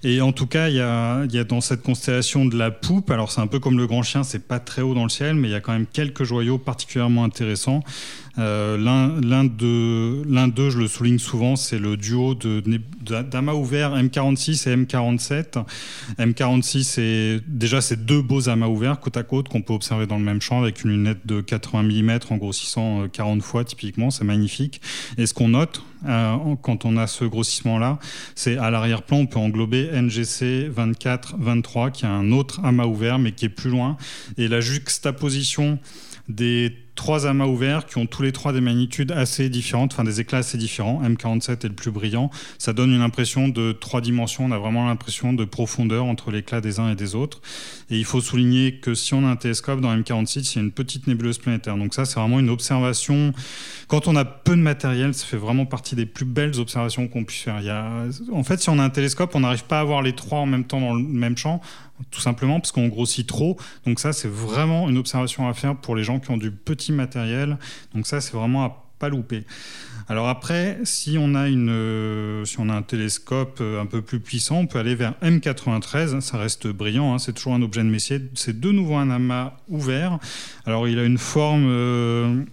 Et 0.03 0.22
en 0.22 0.32
tout 0.32 0.48
cas, 0.48 0.70
il 0.70 0.75
y 0.75 0.82
a, 0.82 1.25
y 1.25 1.38
a, 1.38 1.44
dans 1.44 1.62
cette 1.62 1.82
constellation 1.82 2.46
de 2.46 2.58
la 2.58 2.72
poupe, 2.72 3.12
alors 3.12 3.32
c'est 3.32 3.41
un 3.41 3.48
peu 3.48 3.60
comme 3.60 3.77
le 3.77 3.86
grand 3.86 4.03
chien, 4.03 4.24
c'est 4.24 4.48
pas 4.48 4.60
très 4.60 4.82
haut 4.82 4.94
dans 4.94 5.03
le 5.03 5.10
ciel, 5.10 5.36
mais 5.36 5.50
il 5.50 5.51
y 5.51 5.56
a 5.56 5.60
quand 5.60 5.74
même 5.74 5.88
quelques 5.88 6.24
joyaux 6.24 6.58
particulièrement 6.58 7.24
intéressants. 7.25 7.82
Euh, 8.38 8.77
L'un 8.77 10.48
d'eux, 10.48 10.70
je 10.70 10.77
le 10.77 10.88
souligne 10.88 11.20
souvent, 11.20 11.56
c'est 11.56 11.79
le 11.79 11.98
duo 11.98 12.36
d'amas 12.36 13.53
ouverts 13.53 13.96
M46 13.96 14.70
et 14.70 14.75
M47. 14.77 15.63
M46, 16.18 16.84
c'est 16.84 17.41
déjà 17.48 17.82
ces 17.82 17.98
deux 17.98 18.22
beaux 18.22 18.48
amas 18.48 18.68
ouverts 18.68 19.00
côte 19.00 19.18
à 19.18 19.24
côte 19.24 19.50
qu'on 19.50 19.62
peut 19.62 19.74
observer 19.74 20.06
dans 20.08 20.18
le 20.18 20.24
même 20.24 20.41
champ 20.41 20.62
avec 20.62 20.84
une 20.84 20.91
lunette 20.91 21.25
de 21.25 21.41
80 21.41 21.84
mm 21.84 22.20
en 22.29 22.38
grossissant 22.38 23.08
40 23.12 23.39
euh, 23.39 23.41
fois 23.41 23.63
typiquement, 23.65 24.12
c'est 24.12 24.24
magnifique. 24.24 24.82
Et 25.18 25.25
ce 25.25 25.34
qu'on 25.34 25.50
note 25.50 25.84
euh, 26.08 26.56
quand 26.62 26.86
on 26.86 26.98
a 26.98 27.08
ce 27.08 27.25
grossissement-là, 27.25 28.00
c'est 28.36 28.58
à 28.58 28.70
l'arrière-plan, 28.70 29.18
on 29.18 29.25
peut 29.25 29.39
englober 29.39 29.89
NGC 29.91 30.70
24-23 30.70 31.91
qui 31.91 32.06
a 32.06 32.12
un 32.12 32.32
autre 32.32 32.63
amas 32.63 32.86
ouvert 32.86 33.20
mais 33.20 33.32
qui 33.32 33.46
est 33.46 33.50
plus 33.50 33.70
loin. 33.70 33.98
Et 34.38 34.48
la 34.48 34.62
juxtaposition 34.62 35.79
des 36.27 36.75
trois 37.00 37.25
amas 37.25 37.46
ouverts 37.46 37.86
qui 37.86 37.98
ont 37.98 38.06
tous 38.06 38.24
les 38.24 38.34
trois 38.34 38.51
des 38.51 38.60
magnitudes 38.60 39.13
assez 39.13 39.48
différentes, 39.48 39.94
enfin 39.94 40.03
des 40.03 40.20
éclats 40.20 40.39
assez 40.39 40.58
différents. 40.58 41.01
M47 41.01 41.51
est 41.51 41.70
le 41.70 41.74
plus 41.74 41.91
brillant. 41.91 42.29
Ça 42.58 42.74
donne 42.74 42.91
une 42.91 43.00
impression 43.01 43.48
de 43.48 43.72
trois 43.72 44.01
dimensions. 44.01 44.44
On 44.44 44.51
a 44.51 44.58
vraiment 44.58 44.86
l'impression 44.86 45.32
de 45.32 45.46
profondeur 45.46 46.03
entre 46.03 46.29
l'éclat 46.29 46.60
des 46.60 46.77
uns 46.82 46.91
et 46.91 46.96
des 46.96 47.15
autres. 47.15 47.39
Et 47.89 47.98
il 47.98 48.03
faut 48.03 48.20
souligner 48.20 48.82
que 48.82 48.96
si 48.96 49.13
on 49.13 49.25
a 49.25 49.29
un 49.29 49.38
télescope 49.38 49.79
dans 49.79 49.96
M46, 49.96 50.51
il 50.51 50.56
y 50.58 50.60
a 50.60 50.62
une 50.62 50.74
petite 50.74 51.08
nébuleuse 51.08 51.38
planétaire. 51.38 51.77
Donc 51.77 51.94
ça, 51.94 52.03
c'est 52.03 52.20
vraiment 52.20 52.41
une 52.41 52.50
observation. 52.50 53.32
Quand 53.88 54.10
on 54.10 54.18
a 54.18 54.25
peu 54.25 54.58
de 54.58 54.62
matériel, 54.62 55.13
ça 55.13 55.25
fait 55.25 55.38
vraiment 55.38 55.65
partie 55.65 55.96
des 55.96 56.06
plus 56.06 56.25
belles 56.25 56.60
observations 56.60 57.08
qu'on 57.08 57.24
puisse 57.24 57.44
faire. 57.44 57.62
En 58.34 58.44
fait, 58.44 58.60
si 58.60 58.70
on 58.70 58.77
a 58.77 58.84
un 58.84 58.89
télescope, 58.89 59.34
on 59.36 59.39
n'arrive 59.39 59.63
pas 59.63 59.79
à 59.79 59.84
voir 59.86 60.01
les 60.01 60.13
trois 60.13 60.39
en 60.39 60.46
même 60.46 60.65
temps 60.65 60.82
dans 60.82 60.96
le 60.96 61.01
même 61.01 61.38
champ 61.38 61.62
tout 62.12 62.22
simplement 62.22 62.60
parce 62.60 62.72
qu'on 62.72 62.88
grossit 62.88 63.27
trop. 63.27 63.58
Donc 63.86 64.00
ça, 64.00 64.13
c'est 64.13 64.27
vraiment 64.27 64.89
une 64.89 64.98
observation 64.98 65.48
à 65.48 65.53
faire 65.53 65.75
pour 65.75 65.96
les 65.96 66.03
gens 66.03 66.20
qui 66.20 66.32
ont 66.32 66.38
du 66.38 66.51
petit 66.51 66.88
matériel. 66.93 67.58
Donc 67.93 68.08
ça, 68.08 68.22
c'est 68.22 68.34
vraiment 68.34 68.65
à 68.65 68.89
pas 69.00 69.10
louper. 69.10 69.46
Alors 70.10 70.27
après, 70.27 70.79
si 70.84 71.17
on 71.19 71.36
a 71.36 71.48
une, 71.48 71.69
euh, 71.69 72.43
si 72.43 72.60
on 72.60 72.67
a 72.67 72.74
un 72.74 72.81
télescope 72.81 73.60
euh, 73.62 73.81
un 73.81 73.86
peu 73.86 74.01
plus 74.01 74.19
puissant, 74.19 74.58
on 74.58 74.67
peut 74.67 74.79
aller 74.79 74.96
vers 74.96 75.13
M93. 75.24 76.19
Ça 76.19 76.38
reste 76.38 76.67
brillant, 76.67 77.13
hein, 77.13 77.19
c'est 77.19 77.34
toujours 77.34 77.53
un 77.53 77.62
objet 77.62 77.84
de 77.84 77.89
Messier. 77.89 78.22
C'est 78.34 78.60
de 78.60 78.72
nouveau 78.72 78.96
un 78.96 79.10
amas 79.10 79.53
ouvert. 79.69 80.19
Alors 80.65 80.88
il 80.88 81.00
a 81.00 81.03
une 81.03 81.17
forme 81.17 81.67
euh, 81.69 82.43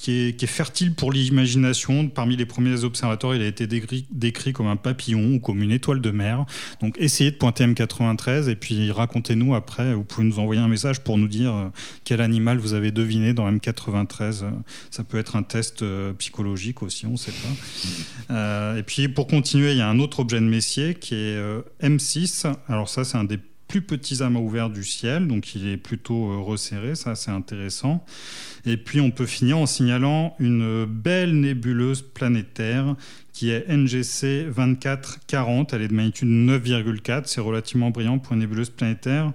qui 0.00 0.12
est, 0.28 0.46
fertile 0.46 0.94
pour 0.94 1.12
l'imagination. 1.12 2.08
Parmi 2.08 2.34
les 2.34 2.46
premiers 2.46 2.84
observateurs, 2.84 3.34
il 3.34 3.42
a 3.42 3.46
été 3.46 3.66
décrit, 3.66 4.52
comme 4.54 4.66
un 4.66 4.76
papillon 4.76 5.34
ou 5.34 5.40
comme 5.40 5.62
une 5.62 5.70
étoile 5.70 6.00
de 6.00 6.10
mer. 6.10 6.46
Donc 6.80 6.96
essayez 6.98 7.30
de 7.30 7.36
pointer 7.36 7.66
M93 7.66 8.48
et 8.48 8.56
puis 8.56 8.90
racontez-nous 8.92 9.54
après. 9.54 9.92
Vous 9.92 10.02
pouvez 10.02 10.26
nous 10.26 10.38
envoyer 10.38 10.60
un 10.62 10.68
message 10.68 11.00
pour 11.00 11.18
nous 11.18 11.28
dire 11.28 11.54
euh, 11.54 11.68
quel 12.04 12.22
animal 12.22 12.56
vous 12.56 12.72
avez 12.72 12.92
deviné 12.92 13.34
dans 13.34 13.50
M93. 13.50 14.44
Ça 14.90 15.04
peut 15.04 15.18
être 15.18 15.36
un 15.36 15.42
test 15.42 15.82
euh, 15.82 16.14
psychologique 16.14 16.82
aussi, 16.82 17.04
on 17.04 17.12
ne 17.12 17.16
sait 17.16 17.32
pas. 17.32 18.34
Euh, 18.34 18.78
et 18.78 18.82
puis 18.82 19.08
pour 19.08 19.26
continuer, 19.26 19.72
il 19.72 19.78
y 19.78 19.82
a 19.82 19.88
un 19.88 19.98
autre 19.98 20.20
objet 20.20 20.40
de 20.40 20.46
Messier 20.46 20.94
qui 20.94 21.14
est 21.14 21.38
M6. 21.82 22.50
Alors 22.68 22.88
ça, 22.88 23.04
c'est 23.04 23.18
un 23.18 23.24
des 23.24 23.38
plus 23.70 23.82
petits 23.82 24.20
amas 24.20 24.40
ouverts 24.40 24.68
du 24.68 24.82
ciel, 24.82 25.28
donc 25.28 25.54
il 25.54 25.68
est 25.68 25.76
plutôt 25.76 26.32
euh, 26.32 26.38
resserré, 26.38 26.96
ça 26.96 27.14
c'est 27.14 27.30
intéressant. 27.30 28.04
Et 28.66 28.76
puis 28.76 29.00
on 29.00 29.12
peut 29.12 29.26
finir 29.26 29.58
en 29.58 29.66
signalant 29.66 30.34
une 30.40 30.86
belle 30.86 31.38
nébuleuse 31.38 32.02
planétaire 32.02 32.96
qui 33.40 33.52
est 33.52 33.66
NGC 33.70 34.48
2440, 34.54 35.72
elle 35.72 35.80
est 35.80 35.88
de 35.88 35.94
magnitude 35.94 36.28
9,4, 36.28 37.22
c'est 37.24 37.40
relativement 37.40 37.88
brillant 37.88 38.18
pour 38.18 38.34
une 38.34 38.40
nébuleuse 38.40 38.68
planétaire. 38.68 39.32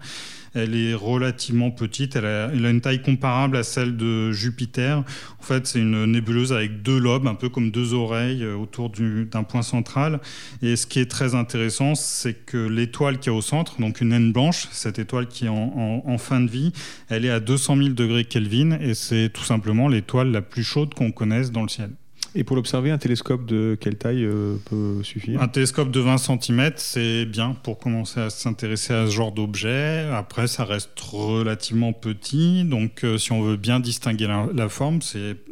Elle 0.54 0.76
est 0.76 0.94
relativement 0.94 1.72
petite, 1.72 2.16
elle 2.16 2.28
a, 2.28 2.54
une 2.54 2.82
taille 2.82 3.02
comparable 3.02 3.58
à 3.58 3.64
celle 3.64 3.98
de 3.98 4.32
Jupiter. 4.32 5.00
En 5.40 5.44
fait, 5.44 5.66
c'est 5.66 5.80
une 5.80 6.06
nébuleuse 6.06 6.54
avec 6.54 6.84
deux 6.84 7.00
lobes, 7.00 7.26
un 7.26 7.34
peu 7.34 7.50
comme 7.50 7.72
deux 7.72 7.96
oreilles 7.96 8.44
euh, 8.44 8.56
autour 8.56 8.92
d'un 8.92 9.44
point 9.44 9.64
central. 9.64 10.20
Et 10.62 10.76
ce 10.76 10.86
qui 10.86 11.00
est 11.00 11.10
très 11.10 11.34
intéressant, 11.34 11.96
c'est 11.96 12.36
que 12.46 12.58
l'étoile 12.58 13.18
qui 13.18 13.30
est 13.30 13.32
au 13.32 13.42
centre, 13.42 13.82
donc 13.82 14.02
une 14.02 14.10
naine 14.10 14.32
blanche, 14.32 14.68
cette 14.72 15.00
étoile 15.00 15.28
qui 15.28 15.48
est 15.48 15.50
en, 15.50 16.18
fin 16.20 16.42
de 16.42 16.52
vie, 16.52 16.74
elle 17.10 17.26
est 17.26 17.32
à 17.32 17.40
200 17.40 17.78
000 17.78 17.90
degrés 17.90 18.26
Kelvin 18.26 18.78
et 18.80 18.94
c'est 18.94 19.30
tout 19.30 19.44
simplement 19.44 19.88
l'étoile 19.88 20.32
la 20.32 20.44
plus 20.44 20.64
chaude 20.64 20.94
qu'on 20.94 21.12
connaisse 21.12 21.52
dans 21.52 21.64
le 21.64 21.70
ciel. 21.70 21.90
Et 22.38 22.44
pour 22.44 22.58
l'observer, 22.58 22.92
un 22.92 22.98
télescope 22.98 23.46
de 23.46 23.78
quelle 23.80 23.96
taille 23.96 24.26
euh, 24.26 24.58
peut 24.66 25.02
suffire? 25.04 25.42
Un 25.42 25.48
télescope 25.48 25.90
de 25.90 26.02
20 26.02 26.18
cm, 26.18 26.74
c'est 26.76 27.26
bien 27.26 27.56
pour 27.64 27.80
commencer 27.80 28.20
à 28.20 28.30
s'intéresser 28.30 28.94
à 28.94 29.06
ce 29.06 29.12
genre 29.12 29.32
d'objet. 29.32 30.10
Après, 30.12 30.48
ça 30.48 30.66
reste 30.66 31.00
relativement 31.00 31.94
petit, 31.94 32.66
donc 32.66 33.06
euh, 33.06 33.18
si 33.18 33.32
on 33.32 33.42
veut 33.42 33.56
bien 33.56 33.80
distinguer 33.80 34.28
la, 34.28 34.48
la 34.54 34.68
forme, 34.68 35.00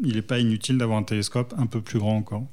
il 0.04 0.16
n'est 0.16 0.22
pas 0.22 0.40
inutile 0.40 0.78
d'avoir 0.78 0.98
un 0.98 1.04
télescope 1.04 1.54
un 1.58 1.68
peu 1.68 1.80
plus 1.80 2.00
grand 2.00 2.18
encore. 2.18 2.44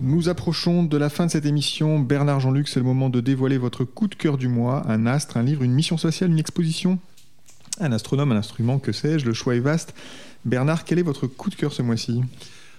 Nous 0.00 0.28
approchons 0.28 0.84
de 0.84 0.96
la 0.96 1.10
fin 1.10 1.26
de 1.26 1.30
cette 1.30 1.44
émission. 1.44 1.98
Bernard 1.98 2.40
Jean-Luc, 2.40 2.68
c'est 2.68 2.80
le 2.80 2.86
moment 2.86 3.10
de 3.10 3.20
dévoiler 3.20 3.58
votre 3.58 3.84
coup 3.84 4.06
de 4.06 4.14
cœur 4.14 4.38
du 4.38 4.48
mois, 4.48 4.84
un 4.88 5.06
astre, 5.06 5.36
un 5.36 5.42
livre, 5.42 5.62
une 5.62 5.72
mission 5.72 5.96
sociale, 5.98 6.30
une 6.30 6.38
exposition? 6.38 7.00
Un 7.80 7.92
astronome, 7.92 8.32
un 8.32 8.36
instrument, 8.36 8.78
que 8.78 8.92
sais-je, 8.92 9.26
le 9.26 9.32
choix 9.32 9.56
est 9.56 9.60
vaste. 9.60 9.94
Bernard, 10.44 10.84
quel 10.84 10.98
est 10.98 11.02
votre 11.02 11.26
coup 11.26 11.50
de 11.50 11.54
cœur 11.54 11.72
ce 11.72 11.82
mois-ci? 11.82 12.22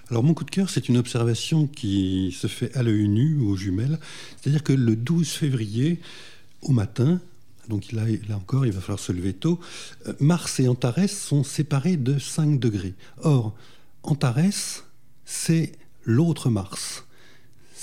Alors 0.10 0.24
mon 0.24 0.34
coup 0.34 0.44
de 0.44 0.52
cœur, 0.52 0.70
c'est 0.70 0.90
une 0.90 0.98
observation 0.98 1.68
qui 1.68 2.36
se 2.38 2.48
fait 2.48 2.76
à 2.76 2.84
l'œil 2.84 3.08
nu 3.08 3.40
aux 3.40 3.56
jumelles. 3.56 4.00
C'est-à-dire 4.42 4.64
que 4.64 4.74
le 4.74 4.96
12 4.96 5.30
février, 5.30 6.00
au 6.62 6.72
matin, 6.72 7.20
donc 7.70 7.92
là, 7.92 8.04
encore, 8.36 8.66
il 8.66 8.72
va 8.72 8.82
falloir 8.82 9.00
se 9.00 9.12
lever 9.12 9.34
tôt, 9.34 9.60
euh, 10.08 10.14
Mars 10.20 10.60
et 10.60 10.68
Antares 10.68 11.10
sont 11.10 11.44
séparés 11.44 11.98
de 11.98 12.20
5 12.20 12.60
degrés. 12.60 12.94
Or, 13.22 13.56
Antares, 14.04 14.84
c'est 15.26 15.72
l'autre 16.04 16.50
Mars 16.50 17.06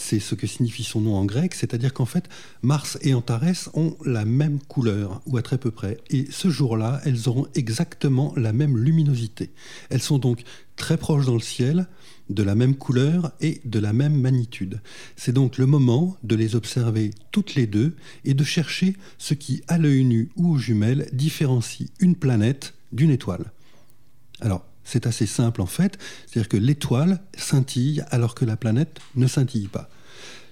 c'est 0.00 0.20
ce 0.20 0.36
que 0.36 0.46
signifie 0.46 0.84
son 0.84 1.00
nom 1.00 1.16
en 1.16 1.24
grec, 1.24 1.54
c'est-à-dire 1.54 1.92
qu'en 1.92 2.06
fait, 2.06 2.28
Mars 2.62 2.98
et 3.02 3.14
Antares 3.14 3.68
ont 3.74 3.96
la 4.06 4.24
même 4.24 4.60
couleur, 4.60 5.20
ou 5.26 5.36
à 5.36 5.42
très 5.42 5.58
peu 5.58 5.72
près. 5.72 5.98
Et 6.08 6.28
ce 6.30 6.50
jour-là, 6.50 7.00
elles 7.04 7.28
auront 7.28 7.48
exactement 7.56 8.32
la 8.36 8.52
même 8.52 8.78
luminosité. 8.78 9.50
Elles 9.90 10.00
sont 10.00 10.18
donc 10.18 10.44
très 10.76 10.98
proches 10.98 11.26
dans 11.26 11.34
le 11.34 11.40
ciel, 11.40 11.88
de 12.30 12.44
la 12.44 12.54
même 12.54 12.76
couleur 12.76 13.32
et 13.40 13.60
de 13.64 13.80
la 13.80 13.92
même 13.92 14.14
magnitude. 14.14 14.80
C'est 15.16 15.32
donc 15.32 15.58
le 15.58 15.66
moment 15.66 16.16
de 16.22 16.36
les 16.36 16.54
observer 16.54 17.10
toutes 17.32 17.56
les 17.56 17.66
deux 17.66 17.96
et 18.24 18.34
de 18.34 18.44
chercher 18.44 18.96
ce 19.18 19.34
qui, 19.34 19.62
à 19.66 19.78
l'œil 19.78 20.04
nu 20.04 20.30
ou 20.36 20.52
aux 20.52 20.58
jumelles, 20.58 21.08
différencie 21.12 21.90
une 21.98 22.14
planète 22.14 22.74
d'une 22.92 23.10
étoile. 23.10 23.50
Alors, 24.40 24.64
c'est 24.88 25.06
assez 25.06 25.26
simple 25.26 25.60
en 25.60 25.66
fait, 25.66 25.98
c'est-à-dire 26.26 26.48
que 26.48 26.56
l'étoile 26.56 27.20
scintille 27.36 28.02
alors 28.10 28.34
que 28.34 28.44
la 28.44 28.56
planète 28.56 28.98
ne 29.16 29.26
scintille 29.26 29.68
pas. 29.68 29.90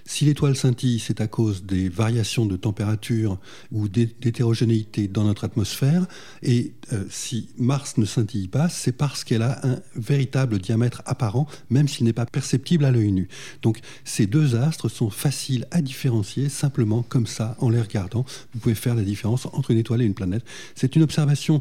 Si 0.09 0.23
l'étoile 0.23 0.55
scintille, 0.55 0.99
c'est 0.99 1.19
à 1.19 1.27
cause 1.27 1.65
des 1.65 1.89
variations 1.89 2.45
de 2.45 2.55
température 2.55 3.37
ou 3.73 3.89
d'hétérogénéité 3.89 5.09
dans 5.09 5.25
notre 5.25 5.43
atmosphère. 5.43 6.07
Et 6.41 6.71
euh, 6.93 7.03
si 7.09 7.49
Mars 7.57 7.97
ne 7.97 8.05
scintille 8.05 8.47
pas, 8.47 8.69
c'est 8.69 8.93
parce 8.93 9.25
qu'elle 9.25 9.41
a 9.41 9.59
un 9.67 9.81
véritable 9.97 10.59
diamètre 10.59 11.01
apparent, 11.05 11.45
même 11.69 11.89
s'il 11.89 12.05
n'est 12.05 12.13
pas 12.13 12.25
perceptible 12.25 12.85
à 12.85 12.91
l'œil 12.91 13.11
nu. 13.11 13.27
Donc 13.63 13.81
ces 14.05 14.27
deux 14.27 14.55
astres 14.55 14.87
sont 14.87 15.09
faciles 15.09 15.67
à 15.71 15.81
différencier 15.81 16.47
simplement 16.47 17.03
comme 17.03 17.27
ça, 17.27 17.57
en 17.59 17.69
les 17.69 17.81
regardant. 17.81 18.25
Vous 18.53 18.61
pouvez 18.61 18.75
faire 18.75 18.95
la 18.95 19.03
différence 19.03 19.45
entre 19.47 19.71
une 19.71 19.77
étoile 19.77 20.01
et 20.01 20.05
une 20.05 20.13
planète. 20.13 20.45
C'est 20.73 20.95
une 20.95 21.03
observation 21.03 21.59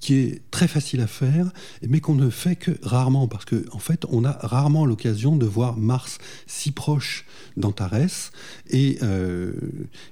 qui 0.00 0.14
est 0.14 0.42
très 0.50 0.68
facile 0.68 1.00
à 1.00 1.06
faire, 1.06 1.50
mais 1.86 2.00
qu'on 2.00 2.14
ne 2.14 2.30
fait 2.30 2.56
que 2.56 2.72
rarement, 2.82 3.26
parce 3.28 3.44
qu'en 3.44 3.56
en 3.72 3.78
fait, 3.78 4.04
on 4.10 4.24
a 4.24 4.32
rarement 4.32 4.86
l'occasion 4.86 5.36
de 5.36 5.46
voir 5.46 5.76
Mars 5.76 6.18
si 6.46 6.70
proche 6.70 7.24
d'Antares 7.56 8.32
et, 8.70 8.98
euh, 9.02 9.52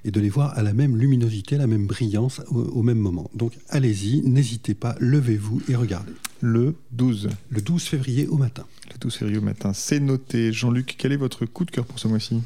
et, 0.03 0.11
de 0.11 0.19
les 0.19 0.29
voir 0.29 0.57
à 0.57 0.63
la 0.63 0.73
même 0.73 0.97
luminosité, 0.97 1.57
la 1.57 1.67
même 1.67 1.87
brillance 1.87 2.41
au, 2.49 2.83
même 2.83 2.97
moment. 2.97 3.29
Donc 3.33 3.53
allez-y, 3.69 4.21
n'hésitez 4.21 4.73
pas, 4.73 4.95
levez-vous 4.99 5.61
et 5.69 5.75
regardez. 5.75 6.11
Le 6.41 6.75
12. 6.91 7.29
Le 7.49 7.61
12 7.61 7.83
février 7.83 8.27
au 8.27 8.37
matin. 8.37 8.65
Le 8.91 8.97
12 8.99 9.15
février 9.15 9.39
au 9.39 9.43
matin, 9.43 9.73
c'est 9.73 9.99
noté. 9.99 10.53
Jean-Luc, 10.53 10.95
quel 10.97 11.11
est 11.11 11.17
votre 11.17 11.45
coup 11.45 11.65
de 11.65 11.71
cœur 11.71 11.85
pour 11.85 11.99
ce 11.99 12.07
mois-ci? 12.07 12.41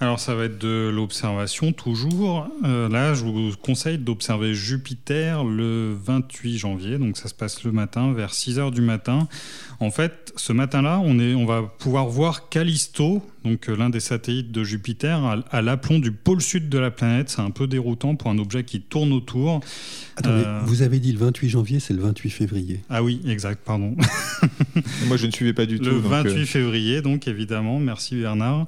Alors 0.00 0.18
ça 0.18 0.34
va 0.34 0.44
être 0.44 0.58
de 0.58 0.90
l'observation 0.92 1.72
toujours. 1.72 2.48
Euh, 2.64 2.88
là, 2.88 3.12
je 3.12 3.22
vous 3.22 3.52
conseille 3.62 3.98
d'observer 3.98 4.54
Jupiter 4.54 5.44
le 5.44 5.94
28 5.94 6.56
janvier. 6.56 6.96
Donc 6.96 7.18
ça 7.18 7.28
se 7.28 7.34
passe 7.34 7.64
le 7.64 7.72
matin 7.72 8.14
vers 8.14 8.32
6 8.32 8.58
heures 8.58 8.70
du 8.70 8.80
matin. 8.80 9.28
En 9.78 9.90
fait, 9.90 10.32
ce 10.36 10.54
matin-là, 10.54 11.00
on, 11.04 11.18
on 11.18 11.44
va 11.44 11.62
pouvoir 11.78 12.06
voir 12.06 12.48
Callisto, 12.48 13.22
donc 13.44 13.68
euh, 13.68 13.76
l'un 13.76 13.90
des 13.90 14.00
satellites 14.00 14.52
de 14.52 14.64
Jupiter, 14.64 15.22
à, 15.50 15.62
l'aplomb 15.62 15.98
du 15.98 16.12
pôle 16.12 16.40
sud 16.40 16.70
de 16.70 16.78
la 16.78 16.90
planète. 16.90 17.28
C'est 17.28 17.42
un 17.42 17.50
peu 17.50 17.66
déroutant 17.66 18.16
pour 18.16 18.30
un 18.30 18.38
objet 18.38 18.64
qui 18.64 18.80
tourne 18.80 19.12
autour. 19.12 19.60
Attendez, 20.16 20.44
euh, 20.46 20.60
vous 20.64 20.80
avez 20.80 20.98
dit 20.98 21.12
le 21.12 21.18
28 21.18 21.48
janvier, 21.50 21.78
c'est 21.78 21.92
le 21.94 22.00
28 22.00 22.30
février. 22.30 22.80
Ah 22.88 23.02
oui, 23.02 23.20
exact, 23.26 23.60
pardon. 23.64 23.96
Moi, 25.06 25.18
je 25.18 25.26
ne 25.26 25.30
suivais 25.30 25.52
pas 25.52 25.66
du 25.66 25.78
tout. 25.78 25.90
Le 25.90 25.98
28 25.98 26.46
février, 26.46 27.02
donc 27.02 27.28
évidemment. 27.28 27.78
Merci 27.80 28.16
Bernard. 28.16 28.66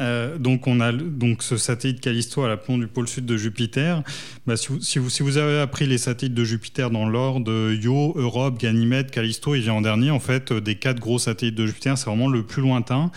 Euh, 0.00 0.38
donc 0.38 0.66
on 0.66 0.80
a 0.80 0.92
donc 0.92 1.42
ce 1.42 1.56
satellite 1.56 2.00
Callisto 2.00 2.42
à 2.42 2.48
l'aplomb 2.48 2.78
du 2.78 2.86
pôle 2.86 3.08
sud 3.08 3.26
de 3.26 3.36
Jupiter. 3.36 4.02
Bah, 4.46 4.56
si, 4.56 4.68
vous, 4.68 5.10
si, 5.10 5.22
vous, 5.22 5.36
avez 5.36 5.58
appris 5.58 5.86
les 5.86 5.98
satellites 5.98 6.34
de 6.34 6.44
Jupiter 6.44 6.90
dans 6.90 7.08
l'ordre, 7.08 7.72
Io, 7.72 8.14
Europe, 8.16 8.58
Ganymède, 8.58 9.10
Callisto, 9.10 9.54
il 9.54 9.62
vient 9.62 9.74
en 9.74 9.80
dernier. 9.80 10.10
En 10.10 10.20
fait, 10.20 10.52
des 10.52 10.76
quatre 10.76 11.00
gros 11.00 11.18
satellites 11.18 11.54
de 11.56 11.66
Jupiter, 11.66 11.98
c'est 11.98 12.06
vraiment 12.06 12.28
le 12.28 12.44
plus 12.44 12.62
lointain. 12.62 13.10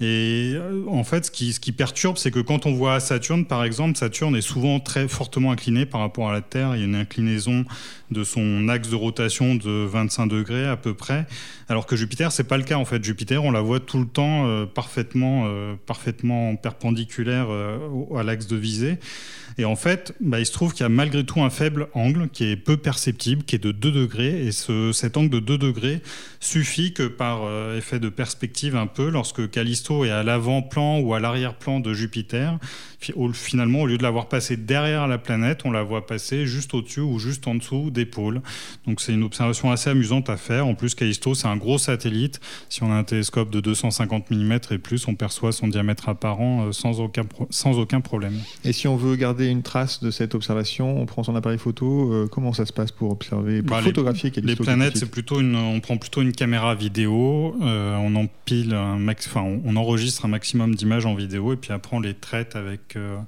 Et 0.00 0.52
euh, 0.54 0.84
en 0.86 1.02
fait, 1.02 1.26
ce 1.26 1.30
qui, 1.30 1.72
perturbe, 1.72 2.18
c'est 2.18 2.30
que 2.30 2.38
quand 2.38 2.66
on 2.66 2.72
voit 2.72 3.00
Saturne, 3.00 3.44
par 3.44 3.64
exemple, 3.64 3.98
Saturne 3.98 4.36
est 4.36 4.42
souvent 4.42 4.78
très 4.78 5.08
fortement 5.08 5.50
incliné 5.50 5.86
par 5.86 6.00
rapport 6.00 6.28
à 6.28 6.32
la 6.32 6.40
Terre. 6.40 6.76
Il 6.76 6.80
y 6.80 6.82
a 6.82 6.86
une 6.86 6.94
inclinaison 6.94 7.64
de 8.12 8.22
son 8.24 8.68
axe 8.68 8.88
de 8.88 8.94
rotation 8.94 9.56
de 9.56 9.84
25 9.86 10.28
degrés 10.28 10.66
à 10.66 10.76
peu 10.76 10.94
près. 10.94 11.26
Alors 11.68 11.84
que 11.84 11.96
Jupiter, 11.96 12.30
c'est 12.30 12.44
pas 12.44 12.56
le 12.56 12.62
cas 12.62 12.76
en 12.76 12.84
fait. 12.84 13.02
Jupiter, 13.02 13.44
on 13.44 13.50
la 13.50 13.60
voit 13.60 13.80
tout 13.80 13.98
le 13.98 14.06
temps 14.06 14.46
euh, 14.46 14.66
parfaitement, 14.66 15.44
euh, 15.46 15.74
parfaitement 15.84 16.54
perpendiculaire 16.56 17.48
à 18.16 18.22
l'axe 18.22 18.46
de 18.46 18.56
visée. 18.56 18.98
Et 19.60 19.64
en 19.64 19.74
fait, 19.74 20.14
bah, 20.20 20.38
il 20.38 20.46
se 20.46 20.52
trouve 20.52 20.72
qu'il 20.72 20.82
y 20.82 20.86
a 20.86 20.88
malgré 20.88 21.24
tout 21.24 21.42
un 21.42 21.50
faible 21.50 21.88
angle 21.92 22.28
qui 22.28 22.44
est 22.44 22.56
peu 22.56 22.76
perceptible, 22.76 23.42
qui 23.42 23.56
est 23.56 23.62
de 23.62 23.72
2 23.72 23.90
degrés. 23.90 24.46
Et 24.46 24.52
ce, 24.52 24.92
cet 24.92 25.16
angle 25.16 25.30
de 25.30 25.40
2 25.40 25.58
degrés 25.58 26.00
suffit 26.38 26.94
que 26.94 27.08
par 27.08 27.40
effet 27.74 27.98
de 27.98 28.08
perspective 28.08 28.76
un 28.76 28.86
peu, 28.86 29.10
lorsque 29.10 29.50
Callisto 29.50 29.87
est 30.04 30.10
à 30.10 30.22
l'avant-plan 30.22 31.00
ou 31.00 31.14
à 31.14 31.20
l'arrière-plan 31.20 31.80
de 31.80 31.92
Jupiter. 31.92 32.58
Finalement, 33.32 33.82
au 33.82 33.86
lieu 33.86 33.96
de 33.96 34.02
l'avoir 34.02 34.28
passé 34.28 34.56
derrière 34.56 35.06
la 35.06 35.18
planète, 35.18 35.60
on 35.64 35.70
la 35.70 35.82
voit 35.82 36.06
passer 36.06 36.46
juste 36.46 36.74
au-dessus 36.74 37.00
ou 37.00 37.18
juste 37.20 37.46
en 37.46 37.54
dessous 37.54 37.90
des 37.90 38.06
pôles. 38.06 38.42
Donc 38.86 39.00
c'est 39.00 39.12
une 39.12 39.22
observation 39.22 39.70
assez 39.70 39.90
amusante 39.90 40.28
à 40.28 40.36
faire. 40.36 40.66
En 40.66 40.74
plus, 40.74 40.94
Callisto, 40.94 41.34
c'est 41.34 41.46
un 41.46 41.56
gros 41.56 41.78
satellite. 41.78 42.40
Si 42.68 42.82
on 42.82 42.90
a 42.90 42.96
un 42.96 43.04
télescope 43.04 43.50
de 43.50 43.60
250 43.60 44.30
mm 44.30 44.58
et 44.72 44.78
plus, 44.78 45.06
on 45.06 45.14
perçoit 45.14 45.52
son 45.52 45.68
diamètre 45.68 46.08
apparent 46.08 46.66
euh, 46.66 46.72
sans 46.72 47.00
aucun, 47.00 47.24
sans 47.50 47.78
aucun 47.78 48.00
problème. 48.00 48.34
Et 48.64 48.72
si 48.72 48.88
on 48.88 48.96
veut 48.96 49.14
garder 49.16 49.46
une 49.46 49.62
trace 49.62 50.02
de 50.02 50.10
cette 50.10 50.34
observation, 50.34 51.00
on 51.00 51.06
prend 51.06 51.22
son 51.22 51.36
appareil 51.36 51.58
photo. 51.58 52.12
Euh, 52.12 52.28
comment 52.30 52.52
ça 52.52 52.66
se 52.66 52.72
passe 52.72 52.90
pour 52.90 53.10
observer, 53.12 53.62
pour 53.62 53.76
bah, 53.76 53.82
photographier 53.82 54.32
les, 54.34 54.42
Les 54.42 54.56
planètes, 54.56 54.96
c'est 54.96 55.10
plutôt 55.10 55.40
une, 55.40 55.54
on 55.54 55.80
prend 55.80 55.96
plutôt 55.96 56.22
une 56.22 56.32
caméra 56.32 56.74
vidéo. 56.74 57.56
Euh, 57.62 57.96
on 57.96 58.14
empile 58.16 58.74
un 58.74 58.98
max, 58.98 59.26
enfin, 59.26 59.42
on, 59.64 59.76
enregistre 59.78 60.24
un 60.24 60.28
maximum 60.28 60.74
d'images 60.74 61.06
en 61.06 61.14
vidéo 61.14 61.52
et 61.52 61.56
puis 61.56 61.72
après 61.72 61.96
on 61.96 62.00
les 62.00 62.14
traite 62.14 62.56
avec 62.56 62.96
euh, 62.96 63.18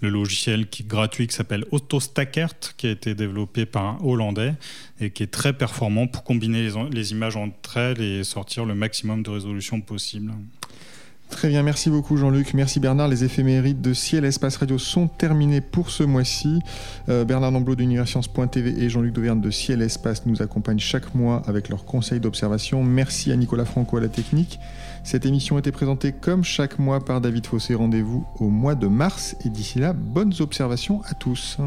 le 0.00 0.08
logiciel 0.08 0.68
qui 0.68 0.82
est 0.82 0.86
gratuit 0.86 1.26
qui 1.26 1.34
s'appelle 1.34 1.64
AutoStackert 1.70 2.76
qui 2.76 2.86
a 2.86 2.90
été 2.90 3.14
développé 3.14 3.66
par 3.66 3.84
un 3.84 3.98
Hollandais 4.02 4.54
et 5.00 5.10
qui 5.10 5.22
est 5.22 5.32
très 5.32 5.52
performant 5.52 6.06
pour 6.06 6.24
combiner 6.24 6.62
les, 6.62 6.72
les 6.90 7.12
images 7.12 7.36
entre 7.36 7.76
elles 7.76 8.00
et 8.00 8.24
sortir 8.24 8.64
le 8.64 8.74
maximum 8.74 9.22
de 9.22 9.30
résolution 9.30 9.80
possible. 9.80 10.32
Très 11.30 11.48
bien, 11.48 11.62
merci 11.62 11.90
beaucoup 11.90 12.16
Jean-Luc, 12.16 12.54
merci 12.54 12.80
Bernard. 12.80 13.06
Les 13.06 13.22
éphémérides 13.22 13.80
de 13.80 13.92
Ciel 13.92 14.24
Espace 14.24 14.56
Radio 14.56 14.78
sont 14.78 15.08
terminées 15.08 15.60
pour 15.60 15.90
ce 15.90 16.02
mois-ci. 16.02 16.60
Euh, 17.08 17.24
Bernard 17.24 17.52
Namblot 17.52 17.76
d'Universcience.tv 17.76 18.82
et 18.82 18.88
Jean-Luc 18.88 19.12
Dauvergne 19.12 19.40
de 19.40 19.50
Ciel 19.50 19.82
Espace 19.82 20.26
nous 20.26 20.42
accompagnent 20.42 20.78
chaque 20.78 21.14
mois 21.14 21.42
avec 21.46 21.68
leurs 21.68 21.84
conseils 21.84 22.18
d'observation. 22.18 22.82
Merci 22.82 23.30
à 23.30 23.36
Nicolas 23.36 23.66
Franco 23.66 23.98
à 23.98 24.00
la 24.00 24.08
technique. 24.08 24.58
Cette 25.04 25.26
émission 25.26 25.56
a 25.56 25.58
été 25.60 25.70
présentée 25.70 26.12
comme 26.12 26.44
chaque 26.44 26.78
mois 26.78 27.04
par 27.04 27.20
David 27.20 27.46
Fossé. 27.46 27.74
Rendez-vous 27.74 28.26
au 28.40 28.48
mois 28.48 28.74
de 28.74 28.88
mars 28.88 29.36
et 29.44 29.50
d'ici 29.50 29.78
là, 29.78 29.92
bonnes 29.92 30.34
observations 30.40 31.02
à 31.04 31.14
tous. 31.14 31.58